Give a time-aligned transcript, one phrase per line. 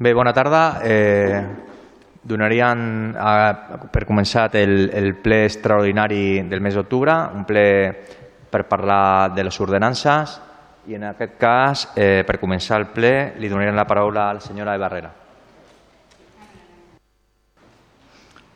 [0.00, 0.78] Bé, bona tarda.
[0.84, 1.42] Eh,
[2.22, 3.30] donarien a,
[3.90, 7.64] per començat el, el ple extraordinari del mes d'octubre, un ple
[8.48, 10.36] per parlar de les ordenances
[10.86, 13.10] i en aquest cas, eh, per començar el ple,
[13.42, 15.10] li donarien la paraula a la senyora Eva Herrera.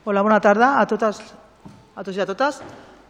[0.04, 1.18] Hola, bona tarda a totes,
[1.96, 2.60] a tots i a totes,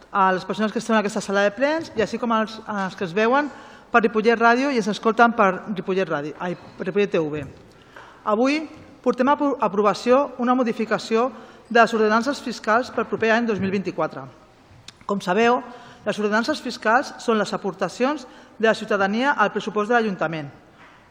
[0.09, 2.97] a les persones que estan en aquesta sala de plens i així com als, als
[2.97, 3.51] que es veuen
[3.93, 7.45] per Ripollet Ràdio i es escolten per Ripollet, Ràdio, ai, per Ripollet TV.
[8.23, 8.61] Avui
[9.03, 11.29] portem a aprovació una modificació
[11.69, 14.23] de les ordenances fiscals per proper any 2024.
[15.05, 15.59] Com sabeu,
[16.05, 18.25] les ordenances fiscals són les aportacions
[18.57, 20.47] de la ciutadania al pressupost de l'Ajuntament,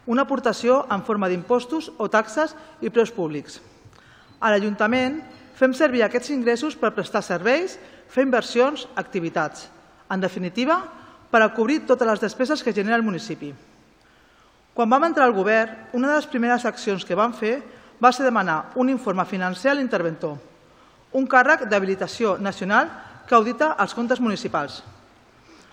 [0.05, 3.59] una aportació en forma d'impostos o taxes i preus públics.
[4.41, 5.21] A l'Ajuntament
[5.55, 7.77] fem servir aquests ingressos per prestar serveis,
[8.09, 9.69] fer inversions, activitats.
[10.09, 10.81] En definitiva,
[11.29, 13.53] per a cobrir totes les despeses que genera el municipi.
[14.73, 17.59] Quan vam entrar al govern, una de les primeres accions que vam fer
[18.01, 20.39] va ser demanar un informe financer a l'interventor,
[21.13, 22.89] un càrrec d'habilitació nacional
[23.29, 24.81] que audita els comptes municipals.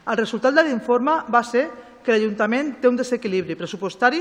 [0.04, 1.70] El resultat de l'informe va ser
[2.04, 4.20] que l'Ajuntament té un desequilibri pressupostari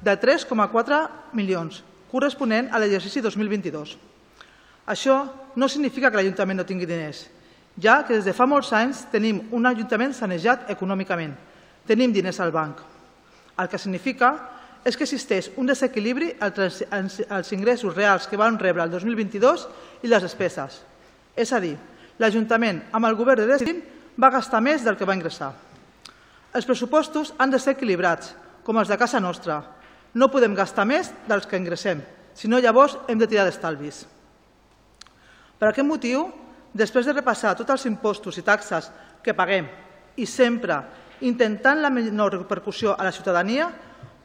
[0.00, 1.00] de 3,4
[1.34, 3.96] milions, corresponent a l'exercici 2022.
[4.86, 5.18] Això
[5.56, 7.26] no significa que l'Ajuntament no tingui diners,
[7.82, 11.34] ja que des de fa molts anys tenim un Ajuntament sanejat econòmicament.
[11.90, 12.86] Tenim diners al banc
[13.58, 14.34] el que significa
[14.84, 19.66] és que existeix un desequilibri els ingressos reals que van rebre el 2022
[20.02, 20.80] i les despeses.
[21.36, 21.74] És a dir,
[22.20, 23.82] l'Ajuntament, amb el govern de Decidim,
[24.20, 25.52] va gastar més del que va ingressar.
[26.54, 28.34] Els pressupostos han de ser equilibrats,
[28.64, 29.60] com els de casa nostra.
[30.14, 32.00] No podem gastar més dels que ingressem,
[32.34, 34.02] sinó llavors hem de tirar d'estalvis.
[35.60, 36.26] Per aquest motiu,
[36.72, 38.90] després de repassar tots els impostos i taxes
[39.22, 39.68] que paguem
[40.16, 40.80] i sempre
[41.20, 43.70] intentant la menor repercussió a la ciutadania,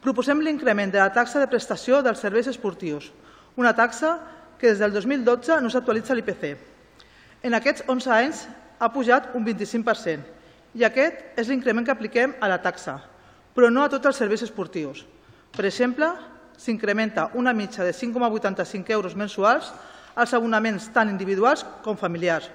[0.01, 3.11] proposem l'increment de la taxa de prestació dels serveis esportius,
[3.55, 4.19] una taxa
[4.59, 6.55] que des del 2012 no s'actualitza a l'IPC.
[7.43, 8.45] En aquests 11 anys
[8.79, 10.35] ha pujat un 25%
[10.75, 12.99] i aquest és l'increment que apliquem a la taxa,
[13.55, 15.05] però no a tots els serveis esportius.
[15.55, 16.09] Per exemple,
[16.57, 19.71] s'incrementa una mitja de 5,85 euros mensuals
[20.15, 22.49] als abonaments tant individuals com familiars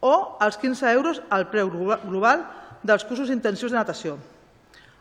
[0.00, 2.44] o als 15 euros al preu global
[2.84, 4.18] dels cursos intensius de natació.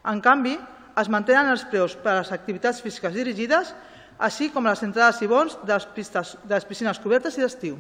[0.08, 0.56] En canvi,
[1.00, 3.74] es mantenen els preus per a les activitats físiques dirigides,
[4.24, 7.78] així com les entrades i bons de les, pistes, de les piscines cobertes i d'estiu.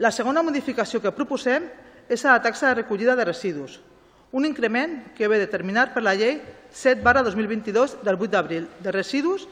[0.00, 1.66] La segona modificació que proposem
[2.08, 3.78] és a la taxa de recollida de residus,
[4.32, 6.38] un increment que ve determinat per la llei
[6.72, 9.46] 7 barra 2022 del 8 d'abril de residus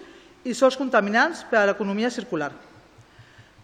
[0.47, 2.53] i sols contaminants per a l'economia circular.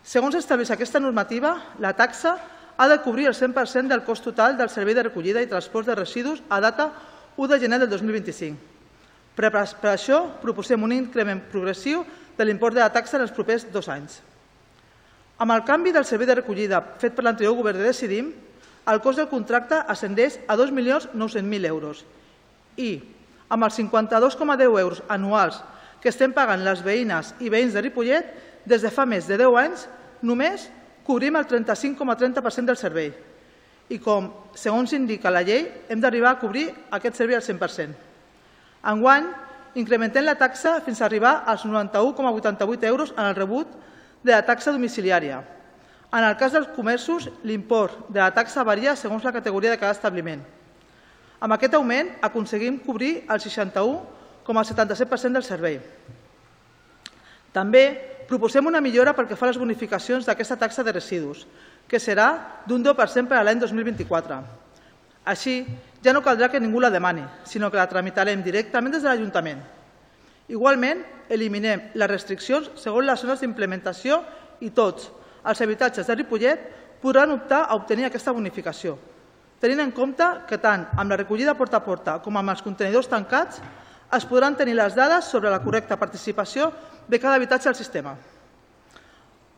[0.05, 2.35] Segons estableix aquesta normativa, la taxa
[2.77, 5.95] ha de cobrir el 100% del cost total del servei de recollida i transport de
[5.95, 6.91] residus a data
[7.37, 8.59] 1 de gener del 2025.
[9.35, 9.51] Per,
[9.91, 12.05] això proposem un increment progressiu
[12.39, 14.21] de l'import de la taxa en els propers dos anys.
[15.39, 18.31] Amb el canvi del servei de recollida fet per l'anterior govern de Decidim,
[18.87, 22.05] el cost del contracte ascendeix a 2.900.000 euros
[22.77, 23.01] i,
[23.49, 25.63] amb els 52,10 euros anuals
[26.03, 28.27] que estem pagant les veïnes i veïns de Ripollet,
[28.69, 29.87] des de fa més de 10 anys,
[30.23, 30.69] només
[31.05, 33.13] cobrim el 35,30% del servei
[33.93, 37.93] i com, segons indica la llei, hem d'arribar a cobrir aquest servei al 100%.
[38.91, 39.27] Enguany,
[39.77, 43.69] incrementem la taxa fins a arribar als 91,88 euros en el rebut
[44.23, 45.43] de la taxa domiciliària.
[46.15, 49.93] En el cas dels comerços, l'import de la taxa varia segons la categoria de cada
[49.93, 50.41] establiment.
[51.41, 55.81] Amb aquest augment aconseguim cobrir el 61,77% del servei.
[57.53, 61.47] També proposem una millora pel que fa a les bonificacions d'aquesta taxa de residus,
[61.89, 64.39] que serà d'un 10% per a l'any 2024.
[65.25, 65.63] Així,
[66.05, 69.63] ja no caldrà que ningú la demani, sinó que la tramitarem directament des de l'Ajuntament.
[70.53, 71.01] Igualment,
[71.33, 74.21] eliminem les restriccions segons les zones d'implementació
[74.61, 75.09] i tots
[75.45, 76.67] els habitatges de Ripollet
[77.01, 78.99] podran optar a obtenir aquesta bonificació,
[79.61, 83.09] tenint en compte que tant amb la recollida porta a porta com amb els contenidors
[83.09, 83.63] tancats
[84.13, 86.71] es podran tenir les dades sobre la correcta participació
[87.09, 88.17] de cada habitatge al sistema.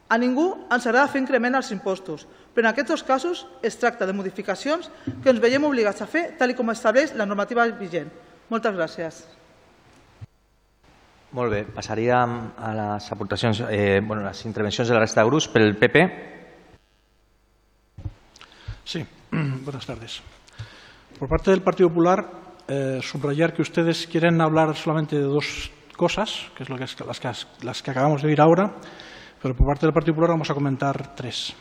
[0.08, 4.06] A ningú ens agrada fer increment als impostos, però en aquests dos casos es tracta
[4.06, 4.86] de modificacions
[5.22, 8.12] que ens veiem obligats a fer tal com estableix la normativa vigent.
[8.48, 9.24] Moltes gràcies.
[11.34, 15.48] Molt bé, passaríem a les aportacions, eh, bueno, les intervencions de la resta de grups
[15.50, 16.06] pel PP.
[18.84, 19.04] Sí,
[19.66, 20.22] buenas tardes.
[21.18, 22.24] Por parte del Partido Popular,
[22.68, 27.20] eh, subrayar que ustedes quieren hablar solamente de dos cosas, que es lo que, las,
[27.20, 27.30] que,
[27.62, 28.74] las que acabamos de oír ahora,
[29.42, 31.54] pero por parte del Partido Popular vamos a comentar tres.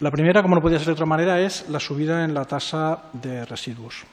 [0.00, 3.10] La primera, como no podía ser de otra manera, es la subida en la tasa
[3.12, 4.04] de residuos.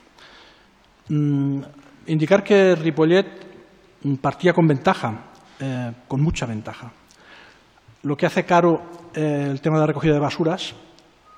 [1.09, 1.61] Mm,
[2.07, 3.25] indicar que Ripollet
[4.19, 5.13] partía con ventaja,
[5.59, 6.91] eh, con mucha ventaja.
[8.03, 8.81] Lo que hace caro
[9.13, 10.73] eh, el tema de la recogida de basuras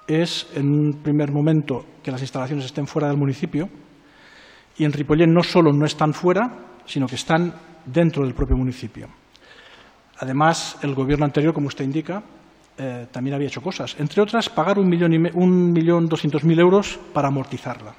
[0.07, 3.69] es, en un primer momento, que las instalaciones estén fuera del municipio
[4.77, 6.49] y en Ripollet no solo no están fuera,
[6.87, 7.53] sino que están
[7.85, 9.07] dentro del propio municipio.
[10.19, 12.23] Además, el gobierno anterior, como usted indica,
[12.77, 13.95] eh, también había hecho cosas.
[13.99, 17.93] Entre otras, pagar un millón, y un millón doscientos mil euros para amortizarla.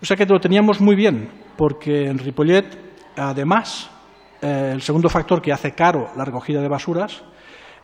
[0.00, 2.64] O sea que lo teníamos muy bien, porque en Ripollet,
[3.16, 3.90] además,
[4.40, 7.22] eh, el segundo factor que hace caro la recogida de basuras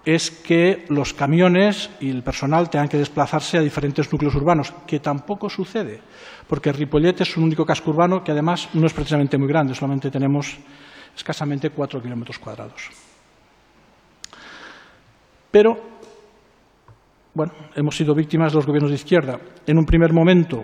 [0.04, 5.00] es que los camiones y el personal tengan que desplazarse a diferentes núcleos urbanos, que
[5.00, 6.00] tampoco sucede,
[6.48, 10.10] porque Ripollet es un único casco urbano que además no es precisamente muy grande, solamente
[10.10, 10.56] tenemos
[11.14, 12.88] escasamente cuatro kilómetros cuadrados.
[15.50, 15.76] Pero,
[17.34, 19.38] bueno, hemos sido víctimas de los gobiernos de izquierda.
[19.66, 20.62] En un primer momento,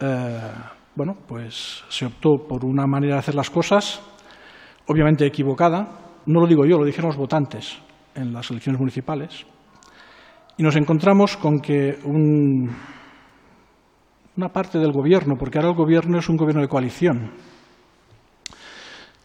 [0.00, 0.40] eh,
[0.94, 4.00] bueno, pues se optó por una manera de hacer las cosas,
[4.86, 6.14] obviamente equivocada.
[6.24, 7.78] No lo digo yo, lo dijeron los votantes
[8.16, 9.46] en las elecciones municipales
[10.56, 11.98] y nos encontramos con que
[14.36, 17.32] una parte del gobierno, porque ahora el gobierno es un gobierno de coalición,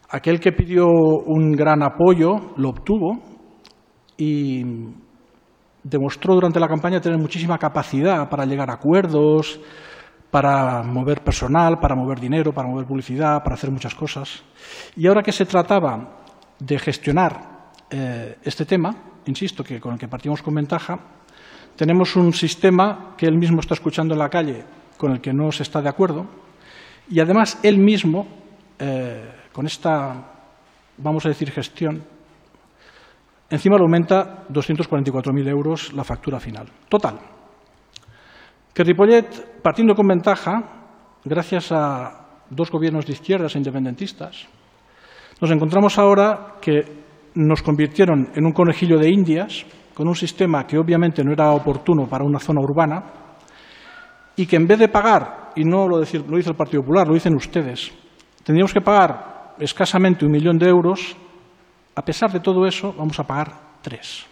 [0.10, 3.22] aquel que pidió un gran apoyo lo obtuvo
[4.18, 4.64] y
[5.84, 9.60] demostró durante la campaña tener muchísima capacidad para llegar a acuerdos,
[10.30, 14.44] para mover personal, para mover dinero, para mover publicidad, para hacer muchas cosas.
[14.96, 16.20] Y ahora que se trataba
[16.60, 17.51] de gestionar
[17.92, 18.96] eh, este tema,
[19.26, 20.98] insisto, que con el que partimos con ventaja,
[21.76, 24.64] tenemos un sistema que él mismo está escuchando en la calle,
[24.98, 26.26] con el que no se está de acuerdo,
[27.10, 28.28] y además él mismo,
[28.80, 30.16] eh, con esta,
[30.98, 32.02] vamos a decir, gestión,
[33.50, 36.68] encima le aumenta 244.000 euros la factura final.
[36.88, 37.20] Total.
[38.74, 40.64] Que Ripollet, partiendo con ventaja,
[41.26, 44.48] gracias a dos gobiernos de izquierdas e independentistas,
[45.42, 47.01] nos encontramos ahora que
[47.36, 52.08] nos convirtieron en un conejillo de indias, con un sistema que obviamente no era oportuno
[52.08, 53.04] para una zona urbana,
[54.36, 57.36] y que en vez de pagar, y no lo, dice el Partido Popular, lo dicen
[57.36, 57.92] ustedes,
[58.44, 61.16] tendríamos que pagar escasamente un millón de euros,
[61.96, 64.26] a pesar de todo eso vamos a pagar tres.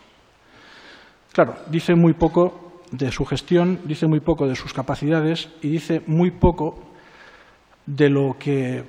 [1.34, 6.02] Claro, dice muy poco de su gestión, dice muy poco de sus capacidades y dice
[6.07, 6.80] muy poco
[7.86, 8.84] de lo que,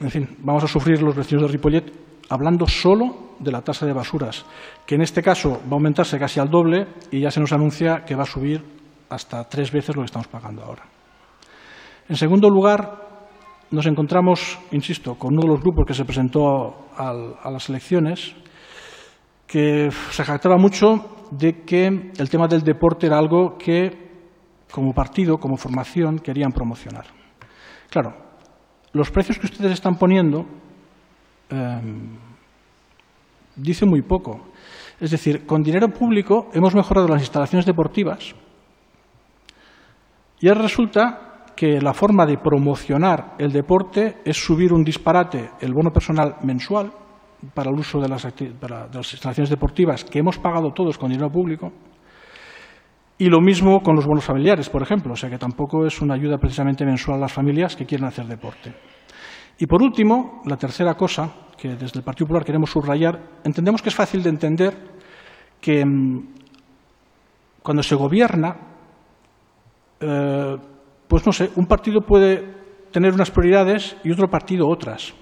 [0.00, 1.92] en fin, vamos a sufrir los vecinos de Ripollet
[2.30, 4.44] hablando solo de la tasa de basuras,
[4.86, 8.04] que en este caso va a aumentarse casi al doble y ya se nos anuncia
[8.04, 8.62] que va a subir
[9.08, 10.82] hasta tres veces lo que estamos pagando ahora.
[12.08, 13.00] En segundo lugar,
[13.70, 18.34] nos encontramos, insisto, con uno de los grupos que se presentó a las elecciones,
[19.46, 24.10] que se jactaba mucho de que el tema del deporte era algo que,
[24.70, 27.06] como partido, como formación, querían promocionar.
[27.90, 28.14] Claro,
[28.92, 30.46] los precios que ustedes están poniendo
[31.50, 32.16] Em,
[33.56, 34.40] dice muy poco.
[35.00, 38.34] Es decir, con dinero público hemos mejorado las instalaciones deportivas
[40.40, 45.72] y ahora resulta que la forma de promocionar el deporte es subir un disparate el
[45.72, 46.92] bono personal mensual
[47.52, 51.72] para el uso de las, instalaciones deportivas que hemos pagado todos con dinero público
[53.16, 56.14] y lo mismo con los bonos familiares, por ejemplo, o sea que tampoco es una
[56.14, 58.74] ayuda precisamente mensual a las familias que quieren hacer deporte.
[59.58, 63.88] Y por último, la tercera cosa que desde el Partido Popular queremos subrayar, entendemos que
[63.88, 64.74] es fácil de entender
[65.60, 66.34] que mm,
[67.62, 68.56] cuando se gobierna,
[70.00, 70.56] eh,
[71.08, 72.42] pues no sé, un partido puede
[72.92, 75.14] tener unas prioridades y otro partido otras.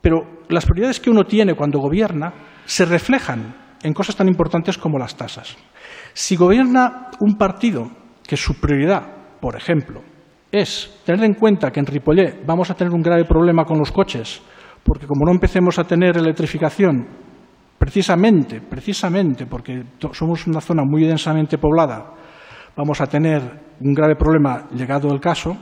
[0.00, 2.32] Pero las prioridades que uno tiene cuando gobierna
[2.64, 5.56] se reflejan en cosas tan importantes como las tasas.
[6.12, 7.90] Si gobierna un partido
[8.26, 9.02] que su prioridad,
[9.40, 10.02] por ejemplo,
[10.52, 13.90] es tener en cuenta que en Ripollet vamos a tener un grave problema con los
[13.90, 14.40] coches,
[14.84, 17.06] porque como no empecemos a tener electrificación,
[17.78, 22.12] precisamente, precisamente porque somos una zona muy densamente poblada,
[22.76, 23.42] vamos a tener
[23.80, 25.56] un grave problema llegado el caso,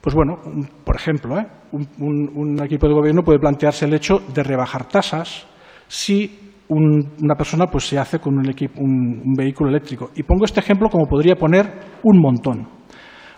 [0.00, 0.38] pues bueno,
[0.84, 1.46] por ejemplo, ¿eh?
[1.72, 5.46] un, equipo de gobierno puede plantearse el hecho de rebajar tasas
[5.86, 10.10] si una persona pues, se hace con un, un, vehículo eléctrico.
[10.16, 11.66] Y pongo este ejemplo como podría poner
[12.02, 12.68] un montón.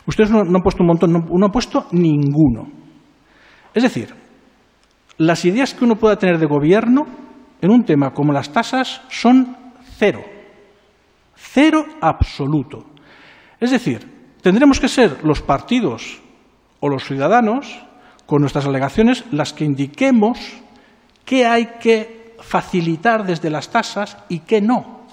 [0.06, 2.68] Ustedes no, han puesto un montón, no han puesto ninguno.
[3.74, 4.23] Es decir,
[5.18, 7.06] las ideas que uno pueda tener de gobierno
[7.60, 9.56] en un tema como las tasas son
[9.96, 10.22] cero.
[11.34, 12.84] Cero absoluto.
[13.60, 16.20] Es decir, tendremos que ser los partidos
[16.80, 17.82] o los ciudadanos,
[18.26, 20.38] con nuestras alegaciones, las que indiquemos
[21.24, 25.04] qué hay que facilitar desde las tasas y qué no.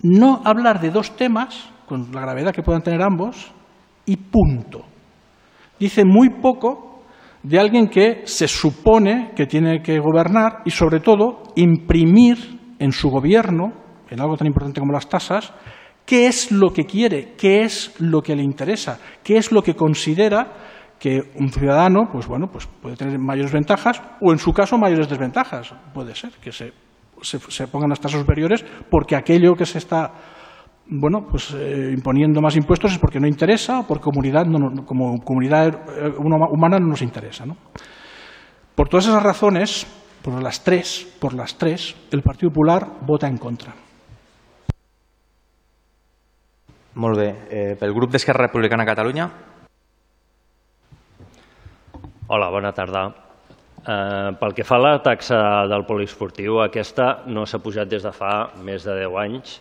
[0.00, 3.52] No hablar de dos temas, con la gravedad que puedan tener ambos,
[4.06, 4.84] y punto.
[5.78, 6.91] Dice muy poco
[7.42, 12.36] de alguien que se supone que tiene que gobernar y, sobre todo, imprimir
[12.78, 13.72] en su gobierno,
[14.10, 15.52] en algo tan importante como las tasas,
[16.04, 19.74] qué es lo que quiere, qué es lo que le interesa, qué es lo que
[19.74, 20.52] considera
[20.98, 25.08] que un ciudadano pues bueno, pues puede tener mayores ventajas o, en su caso, mayores
[25.08, 25.74] desventajas.
[25.92, 26.72] Puede ser que se,
[27.22, 30.12] se, pongan las tasas superiores porque aquello que se está
[30.86, 34.46] bueno, pues, eh, imponiendo más impuestos es porque no interesa o porque comunidad
[34.84, 37.46] como comunidad eh, humana no nos interesa.
[37.46, 37.56] ¿no?
[38.74, 39.86] Por todas esas razones,
[40.22, 43.74] por las tres, por las tres, el Partido Popular vota en contra.
[46.94, 47.28] Molt bé.
[47.48, 49.24] Eh, pel grup d'Esquerra Republicana Catalunya.
[52.28, 53.06] Hola, bona tarda.
[53.80, 55.38] Eh, pel que fa a la taxa
[55.72, 59.56] del poliesportiu, aquesta no s'ha pujat des de fa més de 10 anys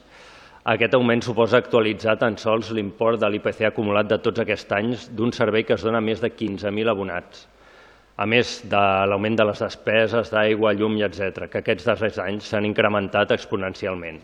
[0.63, 5.32] aquest augment suposa actualitzar tan sols l'import de l'IPC acumulat de tots aquests anys d'un
[5.34, 7.48] servei que es dona a més de 15.000 abonats,
[8.18, 12.51] a més de l'augment de les despeses d'aigua, llum i etc, que aquests darrers anys
[12.51, 14.20] s'han incrementat exponencialment.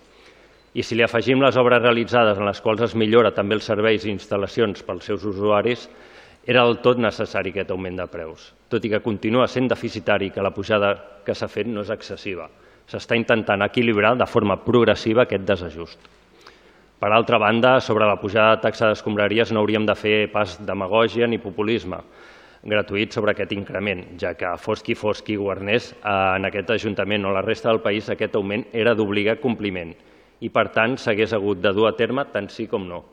[0.78, 4.06] I si li afegim les obres realitzades en les quals es millora també els serveis
[4.06, 5.88] i instal·lacions pels seus usuaris,
[6.46, 10.46] era del tot necessari aquest augment de preus, tot i que continua sent deficitari que
[10.46, 10.94] la pujada
[11.26, 12.46] que s'ha fet no és excessiva.
[12.88, 16.17] S'està intentant equilibrar de forma progressiva aquest desajust.
[16.98, 21.28] Per altra banda, sobre la pujada de taxa d'escombraries no hauríem de fer pas demagògia
[21.30, 22.00] ni populisme
[22.66, 27.34] gratuït sobre aquest increment, ja que fos qui fos qui governés en aquest Ajuntament o
[27.36, 29.94] la resta del país, aquest augment era d'obligat compliment
[30.42, 33.04] i, per tant, s'hagués hagut de dur a terme tant sí com no.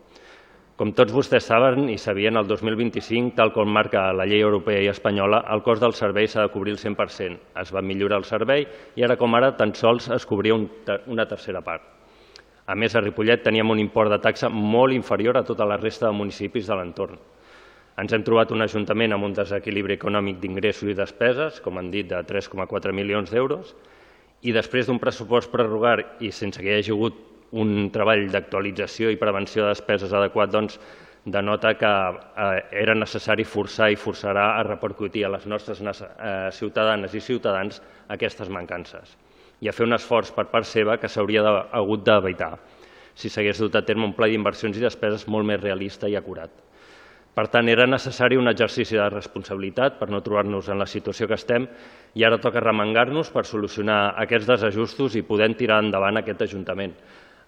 [0.81, 4.91] Com tots vostès saben i sabien, el 2025, tal com marca la llei europea i
[4.91, 7.38] espanyola, el cost del servei s'ha de cobrir el 100%.
[7.62, 11.62] Es va millorar el servei i ara com ara tan sols es cobria una tercera
[11.62, 11.94] part.
[12.66, 16.06] A més, a Ripollet teníem un import de taxa molt inferior a tota la resta
[16.09, 17.18] de municipis de l'entorn.
[18.00, 22.09] Ens hem trobat un ajuntament amb un desequilibri econòmic d'ingressos i despeses, com han dit,
[22.09, 23.75] de 3,4 milions d'euros,
[24.42, 27.21] i després d'un pressupost prorrogar i sense que hi hagi hagut
[27.52, 30.80] un treball d'actualització i prevenció de despeses adequat, doncs,
[31.25, 32.49] denota que eh,
[32.80, 37.80] era necessari forçar i forçarà a repercutir a les nostres eh, ciutadanes i ciutadans
[38.16, 39.14] aquestes mancances
[39.61, 42.54] i a fer un esforç per part seva que s'hauria hagut d'evitar
[43.14, 46.50] si s'hagués dut a terme un pla d'inversions i despeses molt més realista i acurat.
[47.34, 51.38] Per tant, era necessari un exercici de responsabilitat per no trobar-nos en la situació que
[51.38, 51.66] estem
[52.14, 56.94] i ara toca remengar-nos per solucionar aquests desajustos i poder tirar endavant aquest Ajuntament.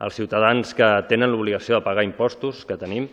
[0.02, 3.06] Els ciutadans que tenen l'obligació de pagar impostos, que tenim,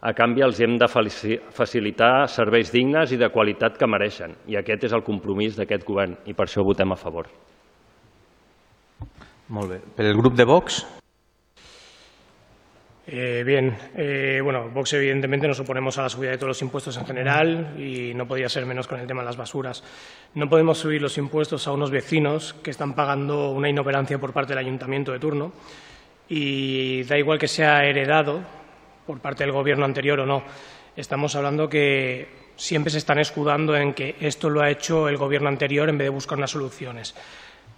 [0.00, 4.36] a canvi els hem de facilitar serveis dignes i de qualitat que mereixen.
[4.46, 7.28] I aquest és el compromís d'aquest govern i per això votem a favor.
[9.50, 10.86] Molt el grupo de Vox?
[13.08, 16.96] Eh, bien, eh, bueno, Vox evidentemente nos oponemos a la subida de todos los impuestos
[16.96, 19.82] en general y no podía ser menos con el tema de las basuras.
[20.34, 24.50] No podemos subir los impuestos a unos vecinos que están pagando una inoperancia por parte
[24.50, 25.52] del ayuntamiento de turno
[26.28, 28.40] y da igual que sea heredado
[29.04, 30.44] por parte del gobierno anterior o no.
[30.94, 35.48] Estamos hablando que siempre se están escudando en que esto lo ha hecho el gobierno
[35.48, 37.16] anterior en vez de buscar unas soluciones.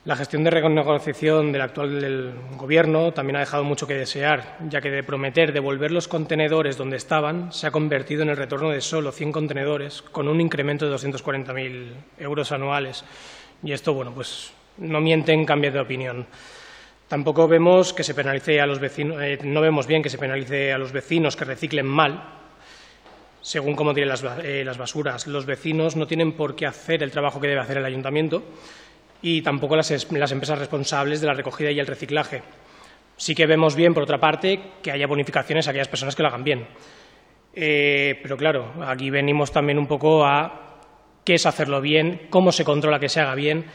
[0.04, 4.90] La gestión de renegociación del actual Gobierno también ha dejado mucho que desear, ya que
[4.90, 9.12] de prometer devolver los contenedores donde estaban se ha convertido en el retorno de solo
[9.12, 13.04] 100 contenedores, con un incremento de 240.000 euros anuales.
[13.62, 16.26] Y esto, bueno, pues no miente en cambio de opinión.
[17.06, 20.72] Tampoco vemos que se penalice a los vecinos, eh, no vemos bien que se penalice
[20.72, 22.24] a los vecinos que reciclen mal,
[23.40, 25.28] según cómo tienen eh, las basuras.
[25.28, 28.42] Los vecinos no tienen por qué hacer el trabajo que debe hacer el ayuntamiento
[29.22, 32.42] y tampoco las, empresas responsables de la recogida y el reciclaje.
[33.16, 36.28] Sí que vemos bien, por otra parte, que haya bonificaciones a aquellas personas que lo
[36.28, 36.66] hagan bien.
[37.54, 40.80] Eh, pero claro, aquí venimos también un poco a
[41.24, 43.66] qué es hacerlo bien, cómo se controla que se haga bien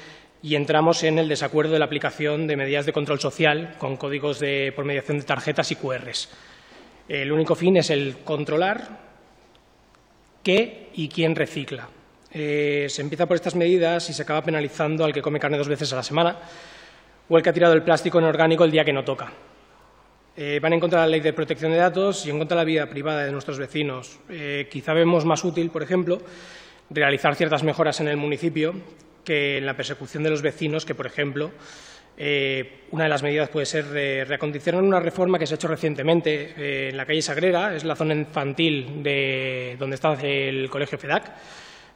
[0.41, 4.39] y entramos en el desacuerdo de la aplicación de medidas de control social con códigos
[4.39, 6.29] de, por mediación de tarjetas y QRs.
[7.07, 8.99] El único fin es el controlar
[10.43, 11.89] qué y quién recicla.
[12.31, 15.67] Eh, se empieza por estas medidas y se acaba penalizando al que come carne dos
[15.67, 16.37] veces a la semana
[17.29, 19.31] o el que ha tirado el plástico inorgánico el día que no toca.
[20.35, 22.61] Eh, van en contra de la ley de protección de datos y en contra de
[22.61, 24.19] la vida privada de nuestros vecinos.
[24.29, 26.21] Eh, quizá vemos más útil, por ejemplo,
[26.89, 28.73] realizar ciertas mejoras en el municipio
[29.23, 31.51] que en la persecución de los vecinos, que, por ejemplo,
[32.91, 33.85] una de las medidas puede ser
[34.27, 38.13] reacondicionar una reforma que se ha hecho recientemente en la calle Sagrera, es la zona
[38.13, 41.33] infantil de donde está el colegio FEDAC,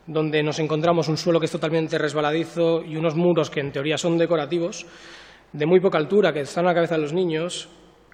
[0.07, 3.97] donde nos encontramos un suelo que es totalmente resbaladizo y unos muros que en teoría
[3.97, 4.85] son decorativos,
[5.53, 7.69] de muy poca altura, que están a la cabeza de los niños,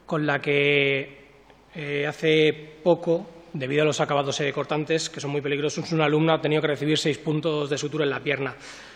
[0.06, 1.28] con la que
[1.76, 6.42] eh, hace poco debido a los acabados cortantes, que son muy peligrosos, un alumno ha
[6.42, 8.56] tenido que recibir seis puntos de sutura en la pierna.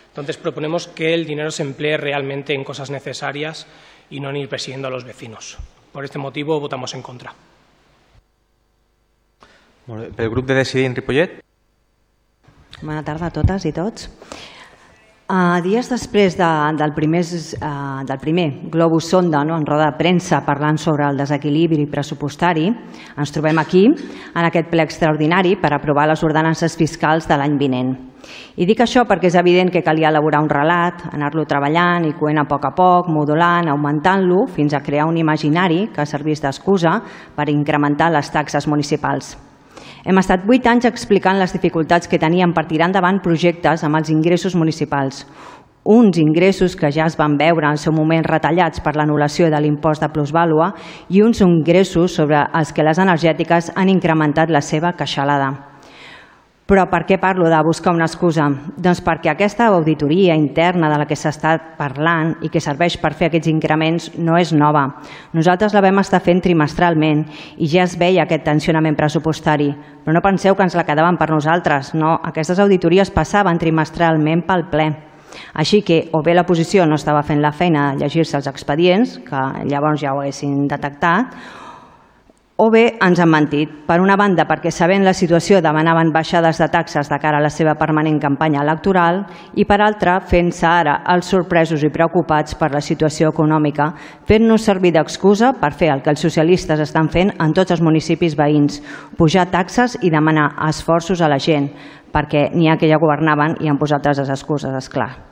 [0.10, 3.66] Entonces proponemos que el dinero se emplee realmente en cosas necesarias
[4.10, 5.58] y no en ir persiguiendo a los vecinos.
[5.92, 7.34] Por este motivo votamos en contra.
[10.18, 11.42] El grup de Decidir en Ripollet.
[12.82, 14.08] Bona tarda a totes i tots.
[15.32, 19.98] Uh, dies després de, del, primer, uh, del primer Globus Sonda no, en roda de
[20.00, 22.66] premsa parlant sobre el desequilibri pressupostari,
[23.16, 27.94] ens trobem aquí, en aquest ple extraordinari, per aprovar les ordenances fiscals de l'any vinent.
[28.60, 32.42] I dic això perquè és evident que calia elaborar un relat, anar-lo treballant i coent
[32.42, 36.98] a poc a poc, modulant, augmentant-lo, fins a crear un imaginari que servís d'excusa
[37.38, 39.38] per incrementar les taxes municipals.
[40.02, 44.10] Hem estat vuit anys explicant les dificultats que teníem per tirar endavant projectes amb els
[44.10, 45.28] ingressos municipals,
[45.86, 50.02] uns ingressos que ja es van veure en seu moment retallats per l'anul·lació de l'impost
[50.02, 50.74] de plusvàlua
[51.10, 55.71] i uns ingressos sobre els que les energètiques han incrementat la seva queixalada.
[56.72, 58.46] Però per què parlo de buscar una excusa?
[58.80, 63.28] Doncs perquè aquesta auditoria interna de la que s'està parlant i que serveix per fer
[63.28, 64.86] aquests increments no és nova.
[65.36, 67.26] Nosaltres la vam estar fent trimestralment
[67.58, 69.68] i ja es veia aquest tensionament pressupostari.
[70.06, 72.22] Però no penseu que ens la quedaven per nosaltres, no.
[72.32, 74.88] Aquestes auditories passaven trimestralment pel ple.
[75.52, 79.20] Així que o bé la posició no estava fent la feina de llegir-se els expedients,
[79.28, 81.36] que llavors ja ho haguessin detectat,
[82.58, 83.70] o bé ens han mentit.
[83.88, 87.50] Per una banda, perquè sabent la situació demanaven baixades de taxes de cara a la
[87.50, 89.24] seva permanent campanya electoral
[89.56, 93.92] i per altra, fent-se ara els sorpresos i preocupats per la situació econòmica,
[94.30, 98.38] fent-nos servir d'excusa per fer el que els socialistes estan fent en tots els municipis
[98.38, 98.82] veïns,
[99.18, 101.72] pujar taxes i demanar esforços a la gent,
[102.14, 105.31] perquè n'hi ha que ja governaven i han posat les excuses, és clar.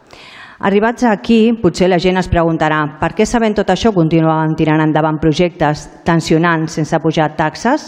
[0.60, 5.16] Arribats aquí, potser la gent es preguntarà per què sabent tot això continuaven tirant endavant
[5.22, 7.86] projectes tensionant sense pujar taxes?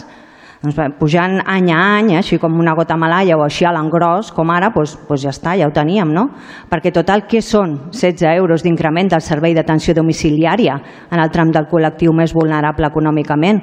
[0.62, 4.30] Doncs bé, pujant any a any, així com una gota malaia o així a l'engròs,
[4.32, 6.30] com ara, doncs, doncs ja està, ja ho teníem, no?
[6.72, 10.80] Perquè total, què són 16 euros d'increment del servei d'atenció domiciliària
[11.12, 13.60] en el tram del col·lectiu més vulnerable econòmicament?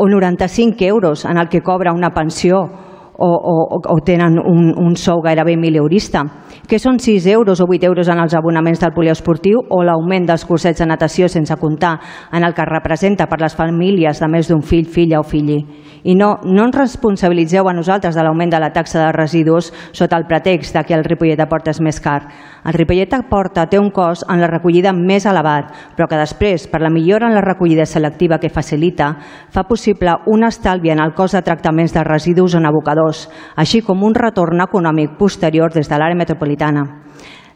[0.00, 2.64] O 95 euros en el que cobra una pensió
[3.18, 6.24] o, o, o tenen un, un sou gairebé mileurista,
[6.68, 10.44] que són 6 euros o 8 euros en els abonaments del poliesportiu o l'augment dels
[10.44, 11.96] cursets de natació sense comptar
[12.32, 15.60] en el que representa per les famílies de més d'un fill, filla o filli.
[16.06, 20.18] I no, no ens responsabilitzeu a nosaltres de l'augment de la taxa de residus sota
[20.18, 22.20] el pretext de que el Ripollet de Porta és més car.
[22.66, 26.66] El Ripollet de Porta té un cost en la recollida més elevat, però que després,
[26.70, 29.12] per la millora en la recollida selectiva que facilita,
[29.50, 32.66] fa possible un estalvi en el cost de tractaments de residus en
[33.06, 37.02] abocadors, així com un retorn econòmic posterior des de l'àrea metropolitana.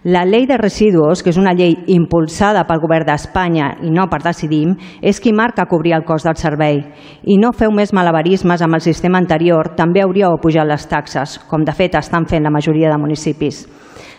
[0.03, 4.23] La llei de residus, que és una llei impulsada pel govern d'Espanya i no per
[4.23, 6.81] decidim, és qui marca cobrir el cost del servei.
[7.25, 11.65] I no feu més malabarismes amb el sistema anterior, també hauríeu pujat les taxes, com
[11.65, 13.67] de fet estan fent la majoria de municipis.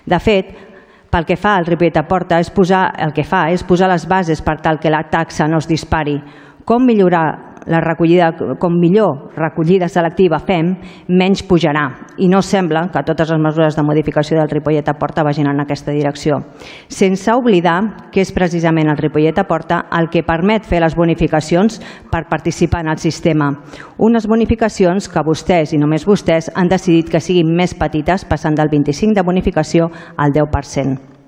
[0.05, 0.53] De fet,
[1.09, 4.05] pel que fa al Ripollet a Porta, és posar, el que fa és posar les
[4.07, 6.19] bases per tal que la taxa no es dispari.
[6.63, 10.73] Com millorar la recollida, com millor recollida selectiva fem,
[11.07, 11.83] menys pujarà.
[12.17, 15.61] I no sembla que totes les mesures de modificació del Ripollet a Porta vagin en
[15.61, 16.39] aquesta direcció.
[16.87, 21.79] Sense oblidar que és precisament el Ripollet a Porta el que permet fer les bonificacions
[22.11, 23.51] per participar en el sistema.
[23.97, 28.73] Unes bonificacions que vostès, i només vostès, han decidit que siguin més petites, passant del
[28.73, 31.20] 25% de bonificació al 10%.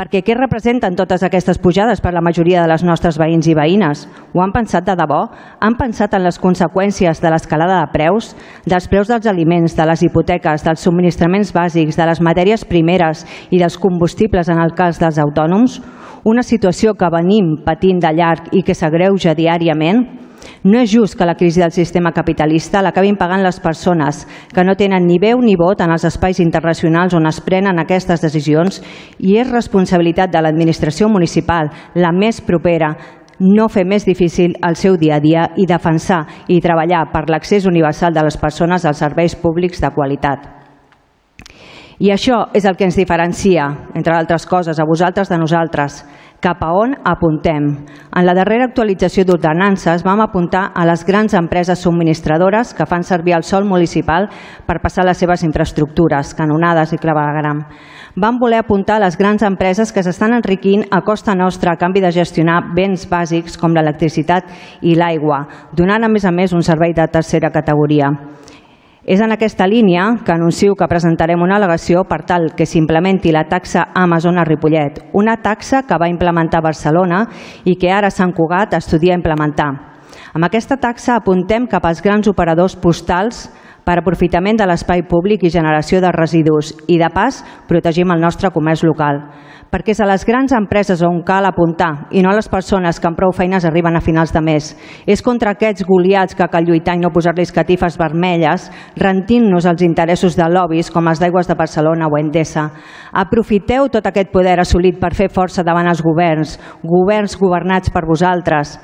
[0.00, 4.06] Perquè què representen totes aquestes pujades per la majoria de les nostres veïns i veïnes?
[4.32, 5.18] Ho han pensat de debò?
[5.60, 8.30] Han pensat en les conseqüències de l'escalada de preus,
[8.64, 13.60] dels preus dels aliments, de les hipoteques, dels subministraments bàsics, de les matèries primeres i
[13.60, 15.76] dels combustibles en el cas dels autònoms?
[16.24, 20.06] Una situació que venim patint de llarg i que s'agreuja diàriament?
[20.64, 24.76] No és just que la crisi del sistema capitalista l'acabin pagant les persones que no
[24.76, 28.82] tenen ni veu ni vot en els espais internacionals on es prenen aquestes decisions
[29.18, 32.94] i és responsabilitat de l'administració municipal, la més propera,
[33.40, 37.66] no fer més difícil el seu dia a dia i defensar i treballar per l'accés
[37.66, 40.48] universal de les persones als serveis públics de qualitat.
[42.00, 45.98] I això és el que ens diferencia, entre altres coses, a vosaltres de nosaltres,
[46.40, 47.68] cap a on apuntem.
[48.16, 53.36] En la darrera actualització d'ordenances vam apuntar a les grans empreses subministradores que fan servir
[53.36, 54.30] el sol municipal
[54.66, 57.62] per passar les seves infraestructures, canonades i clavegram.
[58.16, 62.00] Vam voler apuntar a les grans empreses que s'estan enriquint a costa nostra a canvi
[62.02, 64.50] de gestionar béns bàsics com l'electricitat
[64.82, 65.44] i l'aigua,
[65.76, 68.10] donant a més a més un servei de tercera categoria.
[69.10, 73.42] És en aquesta línia que anuncio que presentarem una al·legació per tal que s'implementi la
[73.50, 77.24] taxa Amazon a Ripollet, una taxa que va implementar Barcelona
[77.66, 79.66] i que ara Sant Cugat estudia implementar.
[80.30, 83.48] Amb aquesta taxa apuntem cap als grans operadors postals
[83.82, 88.54] per aprofitament de l'espai públic i generació de residus i, de pas, protegim el nostre
[88.54, 89.24] comerç local
[89.70, 93.06] perquè és a les grans empreses on cal apuntar i no a les persones que
[93.06, 94.72] amb prou feines arriben a finals de mes.
[95.06, 98.66] És contra aquests goliats que cal lluitar i no posar-los catifes vermelles,
[98.98, 102.66] rentint-nos els interessos de lobbies com els d'aigües de Barcelona o Endesa.
[103.12, 108.78] Aprofiteu tot aquest poder assolit per fer força davant els governs, governs governats per vosaltres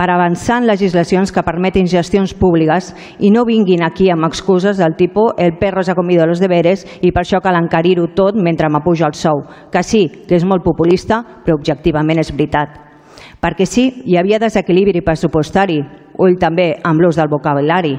[0.00, 2.86] per avançar en legislacions que permetin gestions públiques
[3.20, 6.86] i no vinguin aquí amb excuses del tipus el perro se ha comido los deberes
[7.04, 9.42] i per això cal encarir-ho tot mentre m'apuja el sou.
[9.68, 12.78] Que sí, que és molt populista, però objectivament és veritat.
[13.44, 15.82] Perquè sí, hi havia desequilibri pressupostari,
[16.20, 17.96] ull també amb l'ús del vocabulari,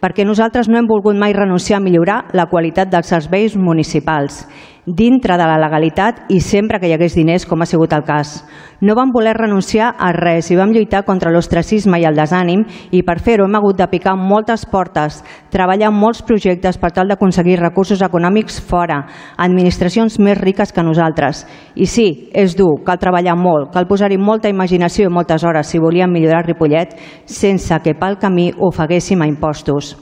[0.00, 4.44] perquè nosaltres no hem volgut mai renunciar a millorar la qualitat dels serveis municipals
[4.86, 8.40] dintre de la legalitat i sempre que hi hagués diners, com ha sigut el cas.
[8.80, 12.62] No vam voler renunciar a res i vam lluitar contra l'ostracisme i el desànim
[12.96, 15.20] i per fer-ho hem hagut de picar moltes portes,
[15.52, 19.02] treballar en molts projectes per tal d'aconseguir recursos econòmics fora,
[19.36, 21.44] administracions més riques que nosaltres.
[21.76, 25.78] I sí, és dur, cal treballar molt, cal posar-hi molta imaginació i moltes hores si
[25.78, 29.96] volíem millorar Ripollet sense que pel camí ofeguéssim a impostos.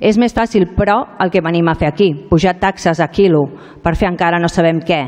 [0.00, 3.44] És més fàcil, però, el que venim a fer aquí, pujar taxes a quilo
[3.82, 5.02] per fer encara no sabem què,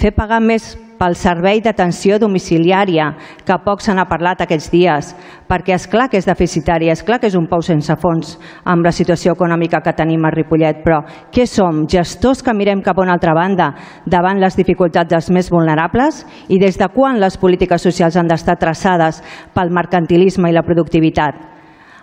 [0.00, 3.06] fer pagar més pel servei d'atenció domiciliària,
[3.48, 5.14] que poc se n'ha parlat aquests dies,
[5.48, 8.34] perquè és clar que és deficitari, és clar que és un pou sense fons
[8.68, 11.00] amb la situació econòmica que tenim a Ripollet, però
[11.32, 11.86] què som?
[11.88, 13.70] Gestors que mirem cap a una altra banda
[14.04, 16.26] davant les dificultats dels més vulnerables?
[16.52, 19.22] I des de quan les polítiques socials han d'estar traçades
[19.56, 21.48] pel mercantilisme i la productivitat?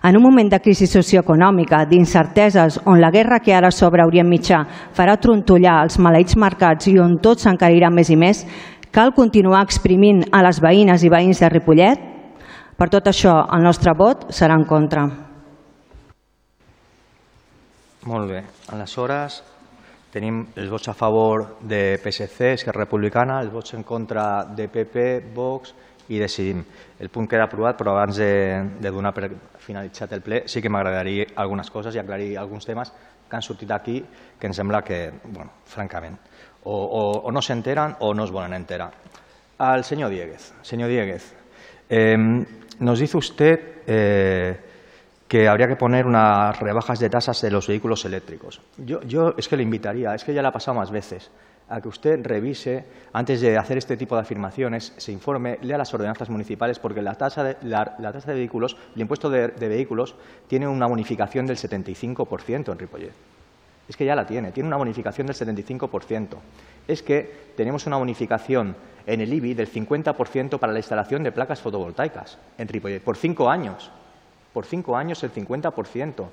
[0.03, 4.61] En un moment de crisi socioeconòmica, d'incerteses, on la guerra que ara s'obre Orient Mitjà
[4.95, 8.43] farà trontollar els maleïts mercats i on tot s'encarirà més i més,
[8.97, 11.99] cal continuar exprimint a les veïnes i veïns de Ripollet?
[12.77, 15.03] Per tot això, el nostre vot serà en contra.
[18.09, 18.39] Molt bé.
[18.73, 19.35] Aleshores,
[20.09, 25.05] tenim els vots a favor de PSC, Esquerra Republicana, els vots en contra de PP,
[25.35, 25.75] Vox
[26.09, 26.63] i Decidim.
[26.97, 28.31] El punt queda aprovat, però abans de,
[28.81, 29.29] de donar per
[29.61, 32.95] finalitzat el ple sí que m'agradaria algunes coses i aclarir alguns temes
[33.29, 33.99] que han sortit aquí
[34.39, 36.17] que em sembla que, bueno, francament,
[36.67, 38.91] o, no s'enteren o no es volen enterar.
[39.57, 40.53] Al señor Dieguez.
[40.61, 41.33] Señor Dieguez,
[41.89, 42.45] eh,
[42.79, 44.57] nos dice usted eh,
[45.27, 48.61] que habría que poner unas rebajas de tasas de los vehículos eléctricos.
[48.77, 51.31] Yo, yo es que le invitaría, es que ya le ha pasado más veces
[51.69, 55.93] a que usted revise, antes de hacer este tipo de afirmaciones, se informe, lea las
[55.93, 59.67] ordenanzas municipales, porque la tasa de, la, la tasa de vehículos, el impuesto de, de,
[59.67, 60.15] vehículos,
[60.47, 63.11] tiene una bonificación del 75% en Ripollet.
[63.87, 66.35] Es que ya la tiene, tiene una bonificación del 75%.
[66.87, 71.61] Es que tenemos una bonificación en el IBI del 50% para la instalación de placas
[71.61, 73.89] fotovoltaicas en Ripollet, por cinco años.
[74.53, 76.25] Por cinco años el 50%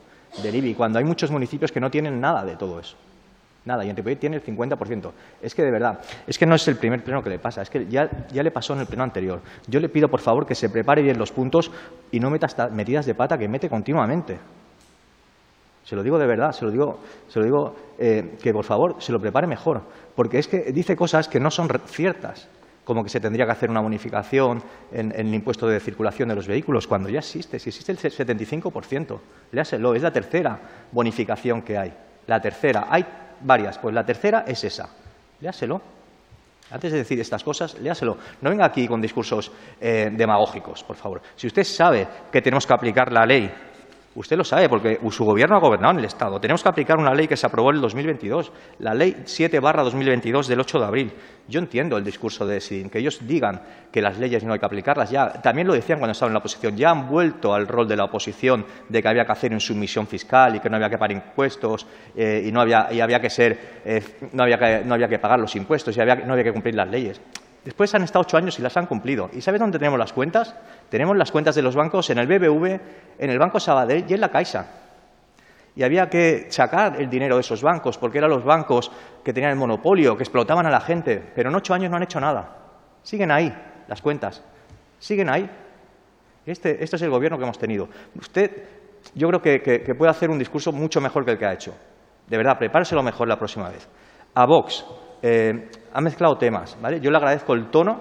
[0.43, 2.97] del IBI, cuando hay muchos municipios que no tienen nada de todo eso.
[3.65, 5.11] Nada, y en Ripollet tiene el 50%.
[5.41, 7.71] Es que de verdad, es que no es el primer pleno que le pasa, es
[7.71, 9.41] que ya, ya le pasó en el pleno anterior.
[9.69, 11.71] Yo le pido, por favor, que se prepare bien los puntos
[12.11, 14.39] y no meta metidas de pata que mete continuamente.
[15.85, 18.97] Se lo digo de verdad, se lo digo, se lo digo eh, que por favor
[18.99, 19.83] se lo prepare mejor,
[20.17, 22.49] porque es que dice cosas que no son ciertas,
[22.85, 26.47] como que se tendría que hacer una bonificación en, el impuesto de circulación de los
[26.47, 29.19] vehículos, cuando ya existe, si existe el 75%,
[29.53, 30.59] léaselo, es la tercera
[30.91, 31.93] bonificación que hay,
[32.27, 32.87] la tercera.
[32.89, 33.05] Hay
[33.41, 33.79] varias.
[33.79, 34.89] Pues la tercera es esa.
[35.41, 35.81] Léaselo.
[36.71, 38.17] Antes de decir estas cosas, léaselo.
[38.41, 41.21] No venga aquí con discursos eh, demagógicos, por favor.
[41.37, 43.51] Si usted sabe que tenemos que aplicar la ley
[44.17, 46.41] Usted lo sabe porque su gobierno ha gobernado en el Estado.
[46.41, 49.83] Tenemos que aplicar una ley que se aprobó en el 2022, la ley 7 barra
[49.83, 51.13] 2022 del 8 de abril.
[51.49, 54.67] Yo entiendo el discurso de SIDIN, que ellos digan que las leyes no hay que
[54.67, 55.11] aplicarlas.
[55.11, 56.77] Ya, también lo decían cuando estaban en la oposición.
[56.77, 60.55] Ya han vuelto al rol de la oposición de que había que hacer insumisión fiscal
[60.55, 63.83] y que no había que pagar impuestos eh, y, no había, y había que ser,
[63.85, 64.01] eh,
[64.33, 66.77] no, había que, no había que pagar los impuestos y había, no había que cumplir
[66.77, 67.21] las leyes.
[67.65, 69.31] Después han estado ocho años y las han cumplido.
[69.33, 70.55] ¿Y sabe dónde tenemos las cuentas?
[70.91, 72.81] Tenemos las cuentas de los bancos en el BBV,
[73.19, 74.67] en el Banco Sabadell y en la Caixa.
[75.75, 78.93] Y había que sacar el dinero de esos bancos, porque eran los bancos
[79.25, 81.33] que tenían el monopolio, que explotaban a la gente.
[81.35, 82.59] Pero en ocho años no han hecho nada.
[83.03, 83.53] Siguen ahí
[83.89, 84.45] las cuentas.
[84.99, 85.51] Siguen ahí.
[86.47, 87.89] Este, este es el gobierno que hemos tenido.
[88.15, 88.51] Usted,
[89.15, 91.75] yo creo que, que, puede hacer un discurso mucho mejor que el que ha hecho.
[92.29, 93.89] De verdad, prepáreselo mejor la próxima vez.
[94.35, 94.85] A Vox,
[95.27, 96.77] eh, ha mezclado temas.
[96.83, 97.01] ¿vale?
[97.01, 97.99] Yo le agradezco el tono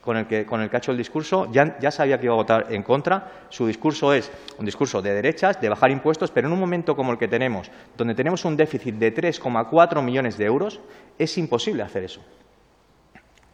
[0.00, 1.50] con el, que, con el que ha hecho el discurso.
[1.50, 3.32] Ya, ya sabía que iba a votar en contra.
[3.48, 7.10] Su discurso es un discurso de derechas, de bajar impuestos, pero en un momento como
[7.10, 10.80] el que tenemos, donde tenemos un déficit de 3,4 millones de euros,
[11.18, 12.20] es imposible hacer eso.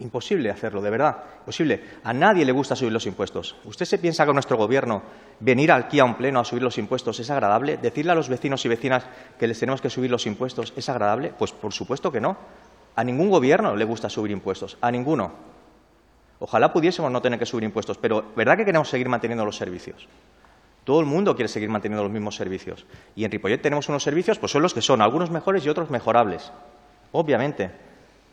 [0.00, 1.16] Imposible hacerlo, de verdad.
[1.40, 1.81] Imposible.
[2.05, 3.57] A nadie le gusta subir los impuestos.
[3.64, 5.02] ¿Usted se piensa que nuestro gobierno
[5.40, 7.78] venir aquí a un pleno a subir los impuestos es agradable?
[7.78, 9.07] ¿Decirle a los vecinos y vecinas
[9.38, 11.33] que les tenemos que subir los impuestos es agradable?
[11.38, 12.37] Pues por supuesto que no.
[12.96, 14.76] A ningún gobierno le gusta subir impuestos.
[14.81, 15.33] A ninguno.
[16.38, 20.09] Ojalá pudiésemos no tener que subir impuestos, pero ¿verdad que queremos seguir manteniendo los servicios?
[20.85, 22.85] Todo el mundo quiere seguir manteniendo los mismos servicios.
[23.14, 25.90] Y en Ripollet tenemos unos servicios, pues son los que son, algunos mejores y otros
[25.90, 26.50] mejorables.
[27.12, 27.70] Obviamente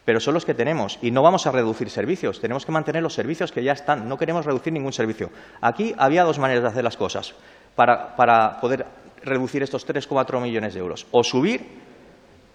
[0.10, 3.14] pero son los que tenemos y no vamos a reducir servicios, tenemos que mantener los
[3.14, 5.30] servicios que ya están, no queremos reducir ningún servicio.
[5.62, 7.36] Aquí había dos maneras de hacer las cosas
[7.76, 8.88] para, poder
[9.22, 11.06] reducir estos 3,4 millones de euros.
[11.12, 11.62] O subir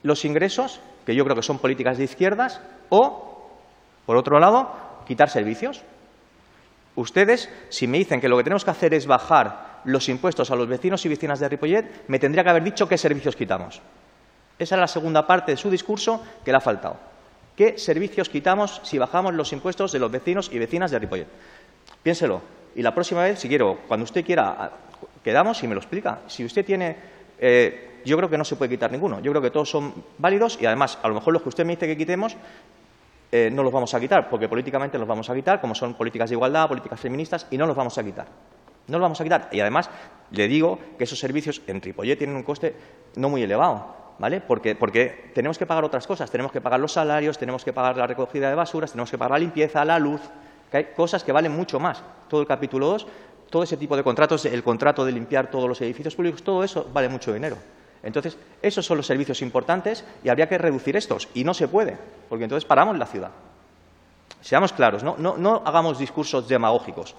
[0.05, 3.49] los ingresos, que yo creo que son políticas de izquierdas, o,
[4.05, 4.71] por otro lado,
[5.09, 5.83] quitar servicios.
[6.95, 10.57] Ustedes, si me dicen que lo que tenemos que hacer es bajar los impuestos a
[10.57, 13.81] los vecinos y vecinas de Ripollet, me tendría que haber dicho qué servicios quitamos.
[14.59, 16.97] Esa es la segunda parte de su discurso que le ha faltado.
[17.57, 21.29] ¿Qué servicios quitamos si bajamos los impuestos de los vecinos y vecinas de Ripollet?
[22.03, 22.43] Piénselo.
[22.77, 24.71] Y la próxima vez, si quiero, cuando usted quiera,
[25.23, 26.21] quedamos y me lo explica.
[26.27, 26.97] Si usted tiene...
[27.39, 29.21] Eh, yo creo que no se puede quitar ninguno.
[29.21, 31.75] Yo creo que todos son válidos y, además, a lo mejor los que usted me
[31.75, 32.37] dice que quitemos
[33.33, 36.31] eh, no los vamos a quitar, porque políticamente los vamos a quitar, como son políticas
[36.31, 38.27] de igualdad, políticas feministas, y no los vamos a quitar.
[38.87, 39.49] No los vamos a quitar.
[39.51, 39.91] Y, además,
[40.31, 42.75] le digo que esos servicios en Ripollet tienen un coste
[43.17, 44.05] no muy elevado.
[44.19, 44.41] ¿vale?
[44.41, 47.97] Porque, porque tenemos que pagar otras cosas, tenemos que pagar los salarios, tenemos que pagar
[47.97, 50.21] la recogida de basuras, tenemos que pagar la limpieza, la luz,
[50.71, 52.03] que hay cosas que valen mucho más.
[52.29, 53.07] Todo el capítulo 2,
[53.51, 56.89] todo ese tipo de contratos, el contrato de limpiar todos los edificios públicos, todo eso
[56.93, 57.57] vale mucho dinero.
[58.05, 61.29] Entonces, esos son los servicios importantes y habría que reducir estos.
[61.35, 61.97] Y no se puede,
[62.29, 63.31] porque entonces paramos la ciudad.
[64.41, 67.15] Seamos claros, no, no, no hagamos discursos demagógicos.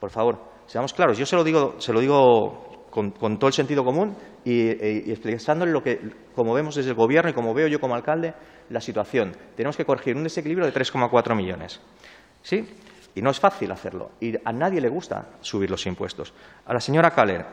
[0.00, 1.18] Por favor, seamos claros.
[1.18, 5.70] Yo se lo digo, se lo digo con, todo el sentido común y, y, explicándole
[5.70, 6.00] lo que,
[6.34, 8.32] como vemos desde el Gobierno y como veo yo como alcalde,
[8.70, 9.36] la situación.
[9.54, 11.80] Tenemos que corregir un desequilibrio de 3,4 millones.
[12.42, 12.66] ¿Sí?
[13.14, 14.12] Y no es fácil hacerlo.
[14.20, 16.32] Y a nadie le gusta subir los impuestos.
[16.66, 17.44] A la señora Kaller,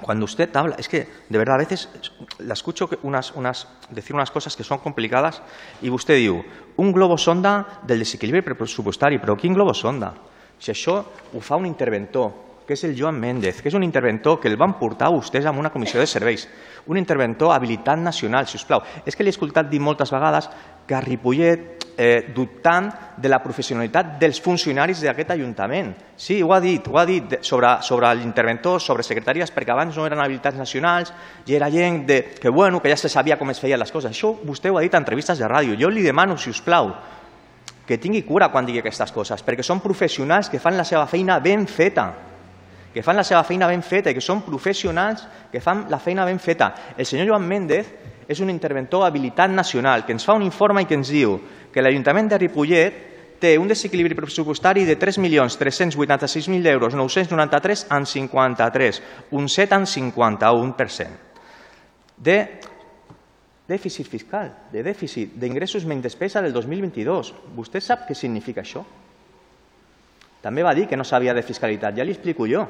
[0.00, 1.88] cuando usted habla, es que de verdad a veces
[2.38, 5.42] la escucho unas, unas, decir unas cosas que son complicadas
[5.80, 6.44] y usted dice,
[6.76, 10.14] un globo sonda del desequilibrio presupuestario, pero ¿quién globo sonda?
[10.58, 14.40] Si això ho fa un interventor que és el Joan Méndez, que és un interventor
[14.42, 16.48] que el van portar vostès amb una comissió de serveis,
[16.90, 18.82] un interventor habilitat nacional, si us plau.
[19.06, 20.50] És que l'he escoltat dir moltes vegades
[20.86, 25.94] que a Ripollet eh, dubtant de la professionalitat dels funcionaris d'aquest Ajuntament.
[26.16, 30.06] Sí, ho ha dit, ho ha dit sobre, sobre l'interventor, sobre secretaries, perquè abans no
[30.06, 31.12] eren habilitats nacionals
[31.46, 34.12] i era gent de, que, bueno, que ja se sabia com es feien les coses.
[34.12, 35.78] Això vostè ho ha dit en entrevistes de ràdio.
[35.80, 36.92] Jo li demano, si us plau,
[37.86, 41.38] que tingui cura quan digui aquestes coses, perquè són professionals que fan la seva feina
[41.40, 42.10] ben feta
[42.96, 46.24] que fan la seva feina ben feta i que són professionals que fan la feina
[46.24, 46.70] ben feta.
[46.96, 47.90] El senyor Joan Méndez
[48.24, 51.34] és un interventor habilitat nacional que ens fa un informe i que ens diu
[51.74, 52.96] que l'Ajuntament de Ripollet
[53.36, 59.02] té un desequilibri pressupostari de 3.386.000 euros, 993 en 53,
[59.36, 61.06] un 7 en 51%.
[62.16, 62.38] De
[63.68, 67.34] dèficit fiscal, de dèficit d'ingressos menys despesa del 2022.
[67.60, 68.88] Vostè sap què significa això?
[70.46, 71.96] També va dir que no sabia de fiscalitat.
[71.98, 72.62] Ja li explico jo.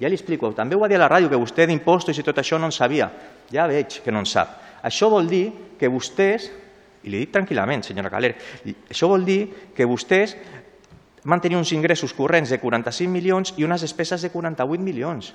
[0.00, 0.50] Ja li explico.
[0.50, 2.74] També ho va dir a la ràdio, que vostè d'impostos i tot això no en
[2.74, 3.06] sabia.
[3.54, 4.56] Ja veig que no en sap.
[4.82, 5.44] Això vol dir
[5.78, 6.48] que vostès,
[7.06, 8.32] i li dic tranquil·lament, senyora Caler,
[8.90, 9.44] això vol dir
[9.76, 10.34] que vostès
[11.22, 15.30] van tenir uns ingressos corrents de 45 milions i unes despeses de 48 milions.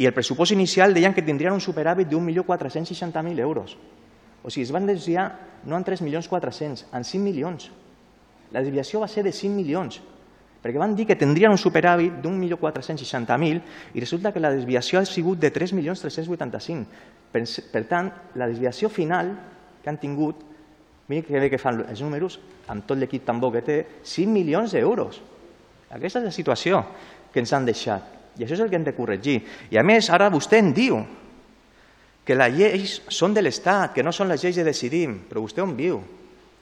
[0.00, 3.76] I el pressupost inicial deien que tindrien un superàvit d'1.460.000 euros.
[4.42, 5.28] O sigui, es van desviar
[5.68, 7.68] no en 3.400.000, en 5 milions.
[8.50, 10.00] La desviació va ser de 5 milions
[10.62, 13.60] perquè van dir que tindrien un superàvit d'1.460.000
[13.94, 16.84] i resulta que la desviació ha sigut de 3.385.000.
[17.32, 19.34] Per, per tant, la desviació final
[19.82, 20.44] que han tingut,
[21.10, 22.38] miri que bé que fan els números,
[22.70, 25.18] amb tot l'equip tan bo que té, 5 milions d'euros.
[25.90, 26.84] Aquesta és la situació
[27.32, 28.06] que ens han deixat.
[28.38, 29.42] I això és el que hem de corregir.
[29.72, 31.02] I a més, ara vostè en diu
[32.24, 35.64] que les lleis són de l'Estat, que no són les lleis de decidim, però vostè
[35.64, 35.98] on viu?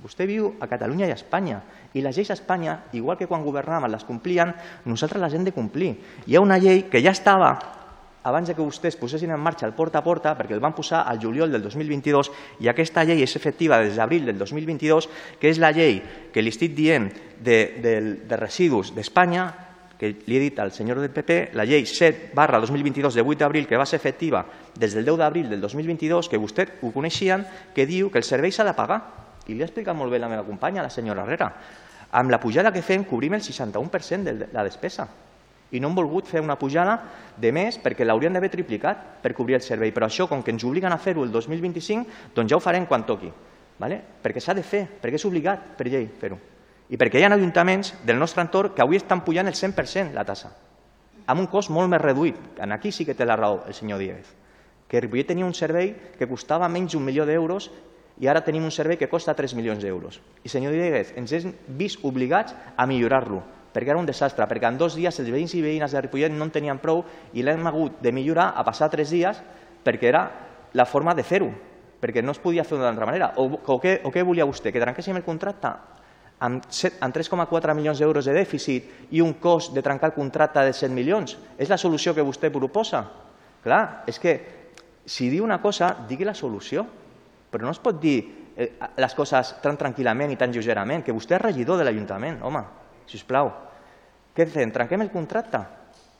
[0.00, 1.60] Vostè viu a Catalunya i a Espanya
[1.94, 5.54] i les lleis a Espanya, igual que quan governàvem les complien, nosaltres les hem de
[5.56, 5.96] complir.
[6.26, 7.54] Hi ha una llei que ja estava
[8.22, 11.20] abans que vostès posessin en marxa el porta a porta, perquè el van posar al
[11.22, 15.08] juliol del 2022 i aquesta llei és efectiva des d'abril del 2022,
[15.40, 17.08] que és la llei que li estic dient
[17.40, 17.94] de, de,
[18.28, 19.48] de residus d'Espanya,
[20.00, 23.40] que li he dit al senyor del PP, la llei 7 barra 2022 de 8
[23.40, 27.44] d'abril, que va ser efectiva des del 10 d'abril del 2022, que vostès ho coneixien,
[27.74, 29.00] que diu que el servei s'ha de pagar
[29.50, 31.50] i li ha explicat molt bé la meva companya, la senyora Herrera.
[32.10, 35.08] Amb la pujada que fem cobrim el 61% de la despesa
[35.70, 36.96] i no hem volgut fer una pujada
[37.38, 39.92] de més perquè l'haurien d'haver triplicat per cobrir el servei.
[39.94, 43.06] Però això, com que ens obliguen a fer-ho el 2025, doncs ja ho farem quan
[43.06, 43.30] toqui.
[43.80, 44.00] vale?
[44.22, 46.36] perquè s'ha de fer, perquè és obligat per llei fer-ho.
[46.90, 50.24] I perquè hi ha ajuntaments del nostre entorn que avui estan pujant el 100% la
[50.24, 50.50] tassa,
[51.26, 52.36] amb un cost molt més reduït.
[52.60, 54.34] En aquí sí que té la raó el senyor Díaz,
[54.86, 57.70] que Ripollet tenia un servei que costava menys d'un milió d'euros
[58.20, 60.20] i ara tenim un servei que costa 3 milions d'euros.
[60.44, 63.40] I senyor Díaz, ens hem vist obligats a millorar-lo,
[63.72, 66.44] perquè era un desastre, perquè en dos dies els veïns i veïnes de Ripollet no
[66.44, 69.40] en tenien prou i l'hem hagut de millorar a passar tres dies
[69.84, 70.26] perquè era
[70.76, 71.48] la forma de fer-ho,
[72.00, 73.32] perquè no es podia fer d'una altra manera.
[73.40, 74.72] O, o, què, o què volia vostè?
[74.72, 75.72] Que trenquéssim el contracte?
[76.40, 80.94] amb 3,4 milions d'euros de dèficit i un cost de trencar el contracte de 100
[80.96, 81.36] milions.
[81.60, 83.02] És la solució que vostè proposa?
[83.60, 84.32] Clar, és que
[85.04, 86.86] si diu una cosa, digui la solució,
[87.50, 88.18] però no es pot dir
[88.56, 92.62] eh, les coses tan tranquil·lament i tan lleugerament, que vostè és regidor de l'Ajuntament, home,
[93.06, 93.50] si us plau.
[94.36, 94.72] Què fem?
[94.72, 95.60] Trenquem el contracte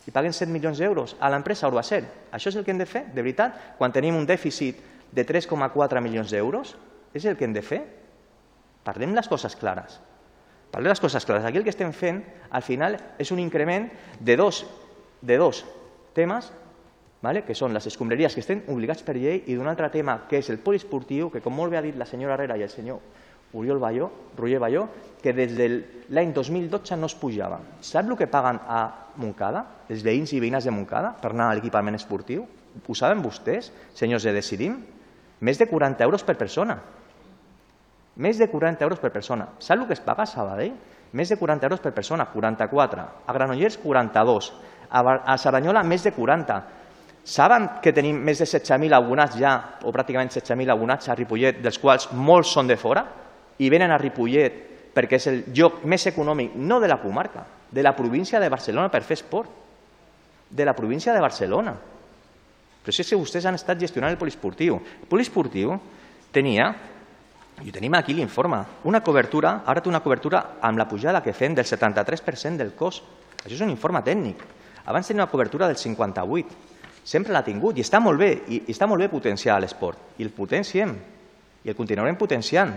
[0.08, 2.06] i paguen 100 milions d'euros a l'empresa Urbacel.
[2.34, 4.80] Això és el que hem de fer, de veritat, quan tenim un dèficit
[5.12, 6.74] de 3,4 milions d'euros?
[7.14, 7.80] És el que hem de fer?
[8.86, 9.98] Parlem les coses clares.
[10.70, 11.44] Parlem les coses clares.
[11.44, 13.88] Aquí el que estem fent, al final, és un increment
[14.18, 14.64] de dos,
[15.20, 15.64] de dos
[16.16, 16.50] temes
[17.22, 17.44] ¿vale?
[17.44, 20.50] que són les escombraries que estem obligats per llei i d'un altre tema que és
[20.50, 23.00] el poliesportiu, que com molt bé ha dit la senyora Herrera i el senyor
[23.52, 24.84] Oriol Balló, Roger Balló,
[25.22, 25.66] que des de
[26.14, 27.58] l'any 2012 no es pujava.
[27.82, 31.58] Sap el que paguen a Montcada, els veïns i veïnes de Montcada, per anar a
[31.58, 32.46] l'equipament esportiu?
[32.86, 34.78] Ho saben vostès, senyors de Decidim?
[35.40, 36.78] Més de 40 euros per persona.
[38.22, 39.48] Més de 40 euros per persona.
[39.58, 40.76] Sap el que es paga a Sabadell?
[41.12, 43.06] Més de 40 euros per persona, 44.
[43.26, 44.52] A Granollers, 42.
[44.90, 46.60] A, a Saranyola, més de 40.
[47.24, 49.52] Saben que tenim més de 16.000 abonats ja,
[49.84, 53.04] o pràcticament 16.000 abonats a Ripollet, dels quals molts són de fora,
[53.60, 57.82] i venen a Ripollet perquè és el lloc més econòmic, no de la comarca, de
[57.82, 59.50] la província de Barcelona per fer esport.
[60.50, 61.76] De la província de Barcelona.
[62.82, 64.80] Però si és que vostès han estat gestionant el poliesportiu.
[64.80, 65.76] El poliesportiu
[66.34, 66.72] tenia
[67.62, 68.58] i tenim aquí l'informe.
[68.88, 73.04] Una cobertura, ara té una cobertura amb la pujada que fem del 73% del cost.
[73.44, 74.42] Això és un informe tècnic.
[74.86, 76.69] Abans tenia una cobertura del 58.
[77.10, 80.14] Sempre l'ha tingut i està molt bé, i, i està molt bé potenciar l'esport.
[80.20, 80.92] I el potenciem,
[81.64, 82.70] i el continuarem potenciant.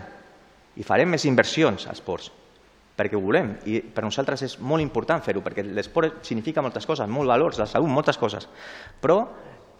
[0.73, 2.31] I farem més inversions a esports,
[2.97, 3.51] perquè ho volem.
[3.69, 7.69] I per nosaltres és molt important fer-ho, perquè l'esport significa moltes coses, molts valors, la
[7.69, 8.49] salut, moltes coses.
[9.03, 9.19] Però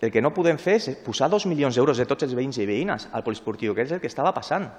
[0.03, 2.69] el que no podem fer és posar dos milions d'euros de tots els veïns i
[2.69, 4.69] veïnes al poliesportiu, que és el que estava passant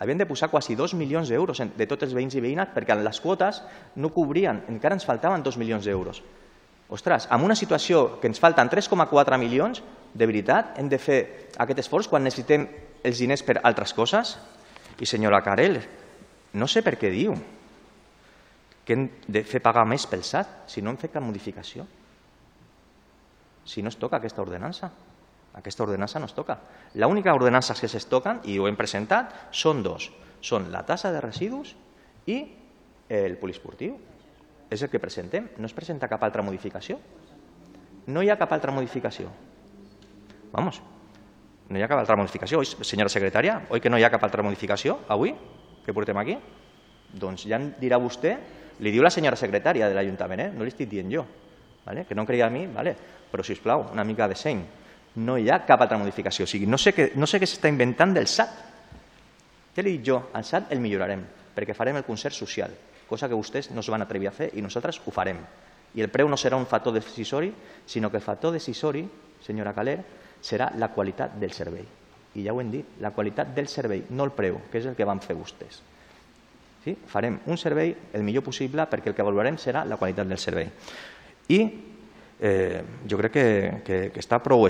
[0.00, 3.20] havien de posar quasi 2 milions d'euros de tots els veïns i veïnes perquè les
[3.20, 3.60] quotes
[4.00, 6.22] no cobrien, encara ens faltaven 2 milions d'euros.
[6.90, 9.82] Ostres, en una situació que ens falten 3,4 milions,
[10.14, 11.20] de veritat hem de fer
[11.62, 12.66] aquest esforç quan necessitem
[13.06, 14.34] els diners per altres coses?
[14.98, 15.78] I senyora Carel,
[16.58, 17.36] no sé per què diu
[18.84, 21.86] que hem de fer pagar més pel SAT si no hem fet cap modificació.
[23.62, 24.90] Si no es toca aquesta ordenança.
[25.54, 26.58] Aquesta ordenança no es toca.
[26.98, 30.10] L'única ordenança que es toquen, i ho hem presentat, són dos.
[30.42, 31.76] Són la tassa de residus
[32.26, 32.40] i
[33.10, 33.98] el poliesportiu.
[34.70, 35.50] És el que presentem.
[35.58, 36.98] No es presenta cap altra modificació.
[38.06, 39.30] No hi ha cap altra modificació.
[40.52, 40.80] Vamos,
[41.70, 42.62] no hi ha cap altra modificació.
[42.62, 45.34] Oi, senyora secretària, oi que no hi ha cap altra modificació avui
[45.84, 46.36] que portem aquí?
[47.20, 48.34] Doncs ja em dirà vostè,
[48.82, 50.50] li diu la senyora secretària de l'Ajuntament, eh?
[50.54, 51.24] no li estic dient jo,
[51.86, 52.04] vale?
[52.08, 52.94] que no creia a mi, vale?
[53.30, 54.62] però si us plau, una mica de seny
[55.22, 56.46] no hi ha cap altra modificació.
[56.46, 58.58] O sigui, no sé què, no sé què s'està inventant del SAT.
[59.76, 61.22] Ja li dic jo, el SAT el millorarem,
[61.54, 62.74] perquè farem el concert social,
[63.10, 65.42] cosa que vostès no es van atrevir a fer i nosaltres ho farem.
[65.98, 67.50] I el preu no serà un factor decisori,
[67.86, 69.02] sinó que el factor decisori,
[69.42, 69.98] senyora Caler,
[70.40, 71.84] serà la qualitat del servei.
[72.38, 74.94] I ja ho hem dit, la qualitat del servei, no el preu, que és el
[74.94, 75.82] que van fer vostès.
[76.84, 76.94] Sí?
[77.10, 80.70] Farem un servei el millor possible perquè el que valorarem serà la qualitat del servei.
[81.50, 81.89] I
[82.40, 83.46] eh, jo crec que,
[83.84, 84.64] que, que està prou.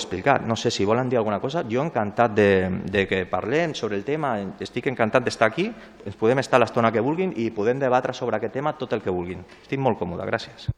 [0.47, 1.63] No sé si volen dir alguna cosa.
[1.71, 5.71] Jo encantat de, que parlem sobre el tema, estic encantat d'estar aquí,
[6.05, 9.15] ens podem estar l'estona que vulguin i podem debatre sobre aquest tema tot el que
[9.15, 9.45] vulguin.
[9.63, 10.71] Estic molt còmode, gràcies.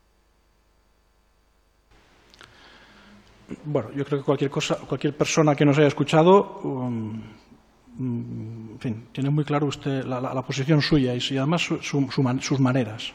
[3.64, 7.20] Bueno, yo creo que cualquier cosa, cualquier persona que nos haya escuchado, um,
[7.98, 13.12] en fin, tiene muy claro usted la, posición suya y, además su, sus maneras.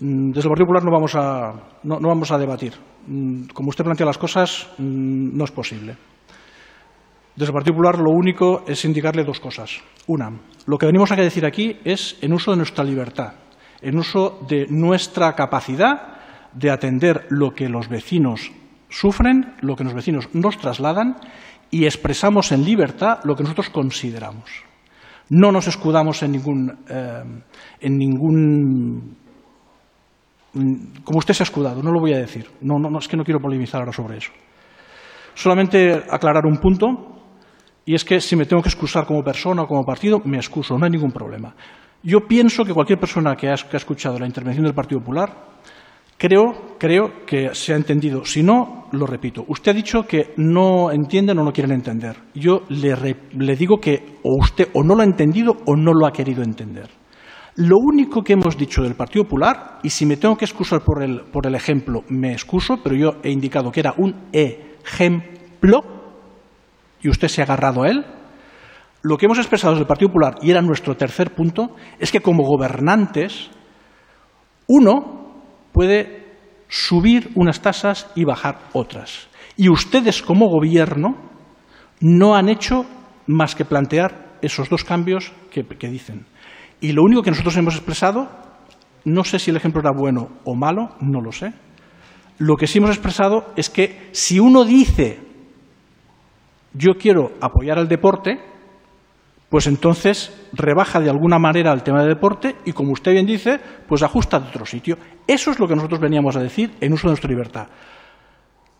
[0.00, 1.52] Mm, desde el Partido Popular no vamos a,
[1.84, 2.74] no, vamos a debatir.
[3.06, 5.96] Mm, como usted plantea las cosas, mm, no es posible.
[7.36, 9.80] Desde el Partido Popular lo único es indicarle dos cosas.
[10.06, 10.30] Una,
[10.66, 13.34] lo que venimos a decir aquí es en uso de nuestra libertad,
[13.82, 16.14] en uso de nuestra capacidad
[16.52, 18.52] de atender lo que los vecinos
[18.88, 21.16] sufren, lo que los vecinos nos trasladan
[21.70, 24.50] y expresamos en libertad lo que nosotros consideramos.
[25.28, 27.24] No nos escudamos en ningún, eh,
[27.80, 29.16] en ningún
[31.04, 32.46] como usted se ha escudado, no lo voy a decir.
[32.60, 34.32] No, no, no, es que no quiero polemizar ahora sobre eso.
[35.34, 37.10] Solamente aclarar un punto.
[37.86, 40.78] Y es que si me tengo que excusar como persona o como partido, me excuso,
[40.78, 41.54] no hay ningún problema.
[42.02, 45.54] Yo pienso que cualquier persona que ha, escuchado la intervención del Partido Popular
[46.16, 48.24] Creo, creo que se ha entendido.
[48.24, 49.44] Si no, lo repito.
[49.48, 52.16] Usted ha dicho que no entienden o no quieren entender.
[52.34, 56.12] Yo le digo que o usted o no lo ha entendido o no lo ha
[56.12, 56.88] querido entender.
[57.56, 61.04] Lo único que hemos dicho del Partido Popular, y si me tengo que excusar por
[61.04, 65.84] el, por el ejemplo, me excuso, pero yo he indicado que era un ejemplo,
[67.00, 68.04] y usted se ha agarrado a él,
[69.02, 72.20] lo que hemos expresado desde el Partido Popular, y era nuestro tercer punto, es que
[72.20, 73.50] como gobernantes,
[74.66, 75.42] uno
[75.72, 76.24] puede
[76.68, 79.28] subir unas tasas y bajar otras.
[79.56, 81.16] Y ustedes como gobierno
[82.00, 82.84] no han hecho
[83.28, 86.26] más que plantear esos dos cambios que, que dicen.
[86.84, 88.28] Y lo único que nosotros hemos expresado,
[89.06, 91.54] no sé si el ejemplo era bueno o malo, no lo sé.
[92.36, 95.18] Lo que sí hemos expresado es que si uno dice
[96.74, 98.38] yo quiero apoyar al deporte,
[99.48, 103.58] pues entonces rebaja de alguna manera el tema del deporte y, como usted bien dice,
[103.88, 104.98] pues ajusta de otro sitio.
[105.26, 107.66] Eso es lo que nosotros veníamos a decir en uso de nuestra libertad.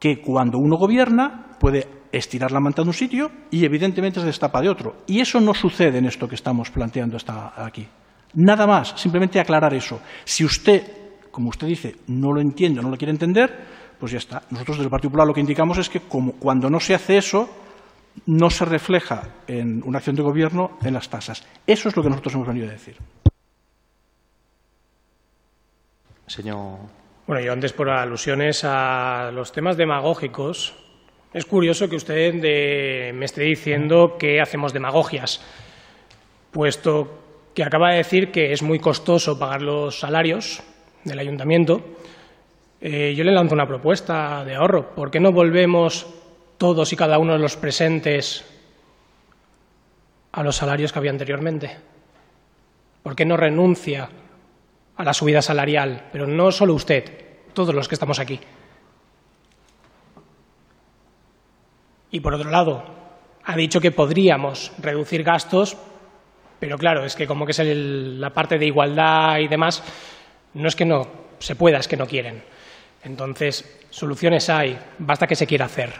[0.04, 4.60] Que cuando uno gobierna puede estirar la manta de un sitio y evidentemente se destapa
[4.60, 4.96] de otro.
[5.06, 7.88] Y eso no sucede en esto que estamos planteando hasta aquí.
[8.34, 10.02] Nada más, simplemente aclarar eso.
[10.26, 10.82] Si usted,
[11.30, 13.50] como usted dice, no lo entiende no lo quiere entender,
[13.98, 14.42] pues ya está.
[14.50, 17.48] Nosotros desde el Partido Popular lo que indicamos es que cuando no se hace eso,
[18.26, 21.46] no se refleja en una acción de gobierno en las tasas.
[21.66, 22.98] Eso es lo que nosotros hemos venido a decir.
[26.26, 27.03] Señor.
[27.26, 30.74] Bueno, yo antes por alusiones a los temas demagógicos,
[31.32, 35.40] es curioso que usted de, me esté diciendo que hacemos demagogias,
[36.52, 37.22] puesto
[37.54, 40.62] que acaba de decir que es muy costoso pagar los salarios
[41.04, 41.80] del ayuntamiento.
[42.82, 44.94] Eh, yo le lanzo una propuesta de ahorro.
[44.94, 46.06] ¿Por qué no volvemos
[46.58, 48.44] todos y cada uno de los presentes
[50.30, 51.74] a los salarios que había anteriormente?
[53.02, 54.10] ¿Por qué no renuncia
[54.96, 56.08] a la subida salarial?
[56.12, 57.04] Pero no solo usted,
[57.52, 58.40] todos los que estamos aquí.
[62.10, 62.84] Y por otro lado,
[63.44, 65.76] ha dicho que podríamos reducir gastos,
[66.60, 69.82] pero claro, es que como que es el, la parte de igualdad y demás,
[70.54, 72.42] no es que no se pueda, es que no quieren.
[73.02, 75.92] Entonces, soluciones hay, basta que se quiera hacer.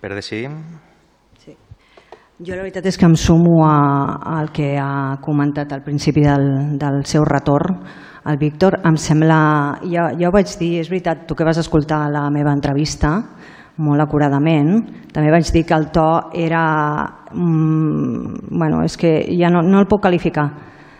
[0.00, 0.87] Per?
[2.38, 7.00] Jo la veritat és que em sumo al que ha comentat al principi del, del
[7.10, 7.80] seu retorn
[8.30, 8.76] el Víctor.
[8.86, 9.38] Em sembla,
[9.90, 13.16] ja, ja ho vaig dir, és veritat, tu que vas escoltar la meva entrevista
[13.82, 14.70] molt acuradament,
[15.10, 16.06] també vaig dir que el to
[16.46, 16.62] era...
[17.34, 20.46] Mm, bueno, és que ja no, no el puc qualificar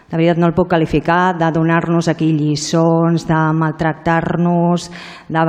[0.09, 4.87] de veritat no el puc qualificar, de donar-nos aquí lliçons, de maltractar-nos,
[5.29, 5.43] de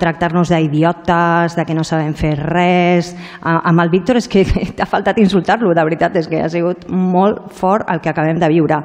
[0.00, 3.12] tractar-nos d'idiotes, de que no sabem fer res.
[3.42, 4.46] Amb el Víctor és que
[4.76, 8.48] t'ha faltat insultar-lo, de veritat, és que ha sigut molt fort el que acabem de
[8.48, 8.80] viure.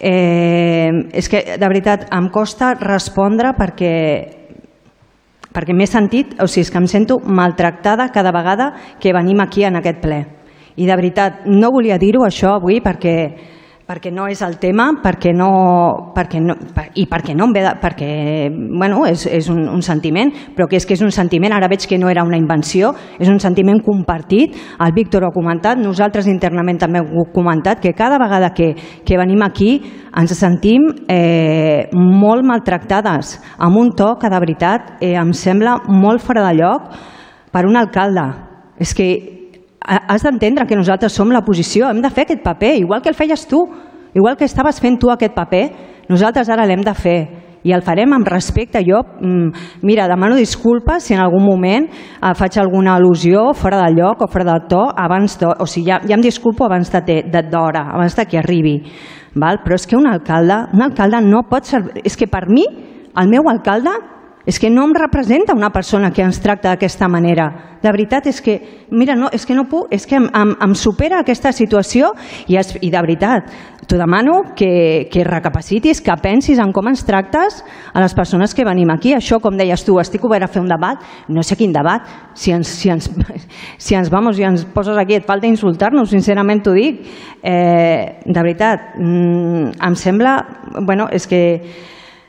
[0.00, 3.92] Eh, és que, de veritat, em costa respondre perquè
[5.56, 9.64] perquè m'he sentit, o sigui, és que em sento maltractada cada vegada que venim aquí
[9.64, 10.18] en aquest ple.
[10.76, 13.16] I de veritat, no volia dir-ho això avui perquè
[13.86, 16.56] perquè no és el tema, perquè no, perquè no,
[16.98, 18.08] i perquè no em ve de, perquè
[18.50, 21.86] bueno, és, és un, un sentiment, però que és que és un sentiment, ara veig
[21.86, 22.90] que no era una invenció,
[23.22, 27.78] és un sentiment compartit, el Víctor ho ha comentat, nosaltres internament també ho hem comentat,
[27.80, 28.72] que cada vegada que,
[29.06, 29.78] que venim aquí
[30.16, 36.26] ens sentim eh, molt maltractades, amb un to que de veritat eh, em sembla molt
[36.26, 36.90] fora de lloc
[37.54, 38.26] per un alcalde.
[38.82, 39.35] És que
[39.86, 43.46] has d'entendre que nosaltres som l'oposició, hem de fer aquest paper, igual que el feies
[43.46, 43.62] tu,
[44.14, 45.64] igual que estaves fent tu aquest paper,
[46.08, 47.18] nosaltres ara l'hem de fer
[47.66, 48.82] i el farem amb respecte.
[48.86, 53.98] Jo, mm, mira, demano disculpes si en algun moment eh, faig alguna al·lusió fora del
[53.98, 57.88] lloc o fora del to, abans de, o sigui, ja, ja em disculpo abans d'hora,
[57.94, 58.76] abans de que arribi.
[59.34, 59.60] Val?
[59.64, 61.82] Però és que un alcalde, un alcalde no pot ser...
[62.04, 62.64] És que per mi,
[63.16, 63.90] el meu alcalde
[64.46, 67.48] és que no em representa una persona que ens tracta d'aquesta manera.
[67.82, 68.54] De veritat, és que,
[68.94, 72.12] mira, no, és que no puc, és que em, em, em supera aquesta situació
[72.46, 73.50] i, es, i de veritat,
[73.90, 77.58] t'ho demano que, que recapacitis, que pensis en com ens tractes
[77.92, 79.16] a les persones que venim aquí.
[79.18, 82.06] Això, com deies tu, estic obert a fer un debat, no sé quin debat,
[82.38, 83.10] si ens, si ens,
[83.84, 87.02] si ens, vamos, si ens poses aquí, et falta insultar-nos, sincerament t'ho dic.
[87.42, 90.38] Eh, de veritat, mm, em sembla,
[90.86, 91.42] bueno, és que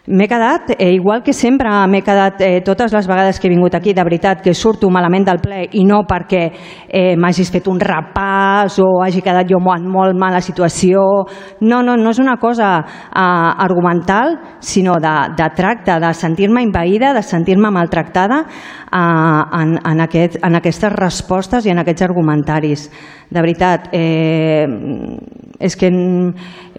[0.08, 3.74] M'he quedat, eh, igual que sempre m'he quedat eh, totes les vegades que he vingut
[3.76, 6.44] aquí, de veritat, que surto malament del ple i no perquè
[6.88, 11.02] eh, m'hagis fet un repàs o hagi quedat jo en molt mala situació.
[11.60, 17.12] No, no, no és una cosa eh, argumental, sinó de, de tracte, de sentir-me invaïda,
[17.12, 22.88] de sentir-me maltractada eh, en, en, aquest, en aquestes respostes i en aquests argumentaris.
[23.30, 24.66] De veritat, eh,
[25.60, 25.90] és que,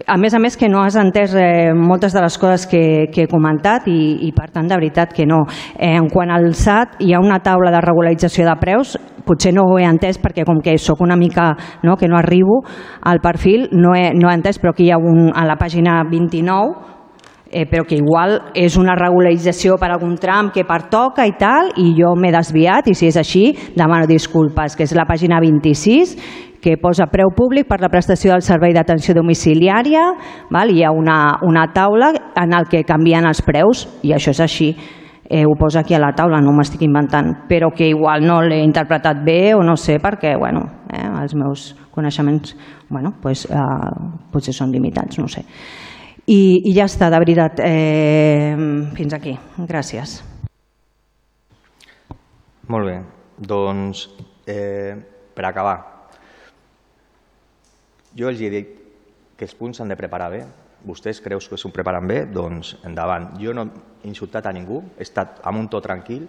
[0.07, 2.81] a més a més, que no has entès eh, moltes de les coses que,
[3.13, 5.43] que he comentat i, i, per tant, de veritat que no.
[5.77, 8.95] Eh, en quant al SAT, hi ha una taula de regularització de preus,
[9.29, 11.51] potser no ho he entès perquè com que sóc una mica
[11.83, 12.63] no, que no arribo
[13.05, 16.01] al perfil, no he, no he entès, però aquí hi ha un, a la pàgina
[16.09, 16.98] 29
[17.51, 21.93] eh, però que igual és una regularització per algun tram que pertoca i tal, i
[21.97, 26.15] jo m'he desviat, i si és així, demano disculpes, que és la pàgina 26,
[26.61, 30.05] que posa preu públic per la prestació del servei d'atenció domiciliària,
[30.51, 30.71] val?
[30.71, 34.73] hi ha una, una taula en el que canvien els preus, i això és així.
[35.29, 38.63] Eh, ho posa aquí a la taula, no m'estic inventant, però que igual no l'he
[38.65, 42.55] interpretat bé o no sé, perquè bueno, eh, els meus coneixements
[42.89, 43.59] bueno, pues, eh,
[44.33, 45.45] potser són limitats, no sé.
[46.29, 47.61] I, i ja està, de veritat.
[47.65, 48.53] Eh,
[48.93, 49.33] fins aquí.
[49.69, 50.19] Gràcies.
[52.69, 52.99] Molt bé.
[53.49, 54.03] Doncs,
[54.45, 54.93] eh,
[55.33, 55.77] per acabar,
[58.13, 58.75] jo els he dit
[59.37, 60.43] que els punts s'han de preparar bé.
[60.85, 62.21] Vostès creus que s'ho preparen bé?
[62.29, 63.31] Doncs endavant.
[63.41, 63.65] Jo no
[64.03, 66.27] he insultat a ningú, he estat amb un to tranquil,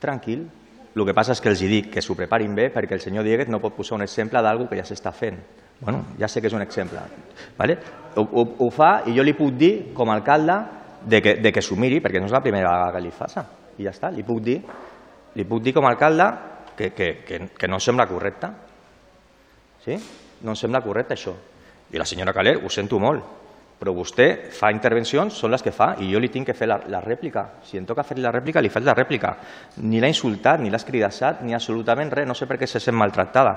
[0.00, 0.46] tranquil.
[0.94, 3.52] El que passa és que els dic que s'ho preparin bé perquè el senyor Dieguez
[3.52, 5.38] no pot posar un exemple d'algú que ja s'està fent.
[5.82, 7.00] Bueno, ja sé que és un exemple.
[7.58, 7.76] ¿vale?
[8.14, 10.56] Ho, ho, ho fa i jo li puc dir, com a alcalde,
[11.04, 13.44] de que, de que s'ho miri, perquè no és la primera vegada que li passa.
[13.78, 14.60] I ja està, li puc dir,
[15.34, 16.28] li puc dir com a alcalde
[16.76, 18.50] que, que, que, que no em sembla correcte.
[19.82, 19.98] Sí?
[20.46, 21.34] No em sembla correcte això.
[21.92, 23.24] I la senyora Caler, ho sento molt,
[23.82, 26.78] però vostè fa intervencions, són les que fa, i jo li tinc que fer la,
[26.94, 27.48] la rèplica.
[27.66, 29.34] Si em toca fer la rèplica, li faig la rèplica.
[29.82, 32.28] Ni l'ha insultat, ni l'ha escridassat, ni absolutament res.
[32.28, 33.56] No sé per què se sent maltractada.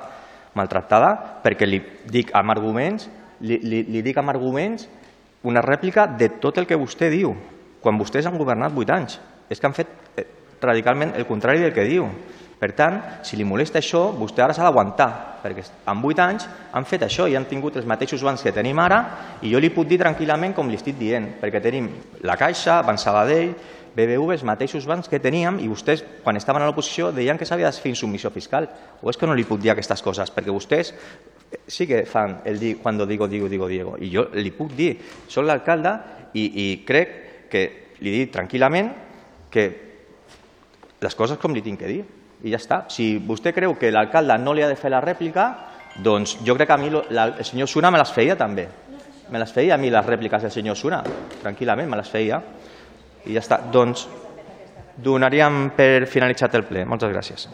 [0.55, 1.11] Maltractada
[1.43, 1.81] perquè li
[2.11, 3.09] dic amb arguments,
[3.41, 4.87] li, li, li dic amb arguments
[5.45, 7.35] una rèplica de tot el que vostè diu,
[7.83, 9.19] quan vostès han governat vuit anys.
[9.49, 10.25] És que han fet eh,
[10.61, 12.07] radicalment el contrari del que diu.
[12.55, 12.97] Per tant,
[13.27, 15.09] si li molesta això, vostè ara s'ha d'aguantar,
[15.43, 18.79] perquè en vuit anys han fet això i han tingut els mateixos bancs que tenim
[18.79, 19.01] ara
[19.43, 21.91] i jo li puc dir tranquil·lament com li estic dient, perquè tenim
[22.23, 23.51] la Caixa, Banc Sabadell,
[23.95, 27.71] BBV, els mateixos bancs que teníem i vostès, quan estaven a l'oposició, deien que s'havia
[27.71, 28.67] de fer insubmissió fiscal.
[29.01, 30.33] O és que no li puc dir aquestes coses?
[30.35, 30.91] Perquè vostès
[31.67, 33.95] sí que fan el dir quan digo, digo, digo, digo.
[33.99, 35.95] I jo li puc dir, soc l'alcalde
[36.33, 37.15] i, i crec
[37.49, 37.63] que
[38.03, 38.91] li dic tranquil·lament
[39.51, 39.65] que
[41.01, 42.01] les coses com li tinc que dir
[42.43, 42.83] i ja està.
[42.91, 45.47] Si vostè creu que l'alcalde no li ha de fer la rèplica,
[45.95, 48.67] doncs jo crec que a mi la, el senyor Suna me les feia també.
[49.31, 51.01] Me les feia a mi les rèpliques del senyor Suna,
[51.41, 52.41] tranquil·lament me les feia.
[53.25, 53.59] I ja està.
[53.71, 54.07] Doncs
[54.95, 56.85] donaríem per finalitzat el ple.
[56.87, 57.49] Moltes gràcies.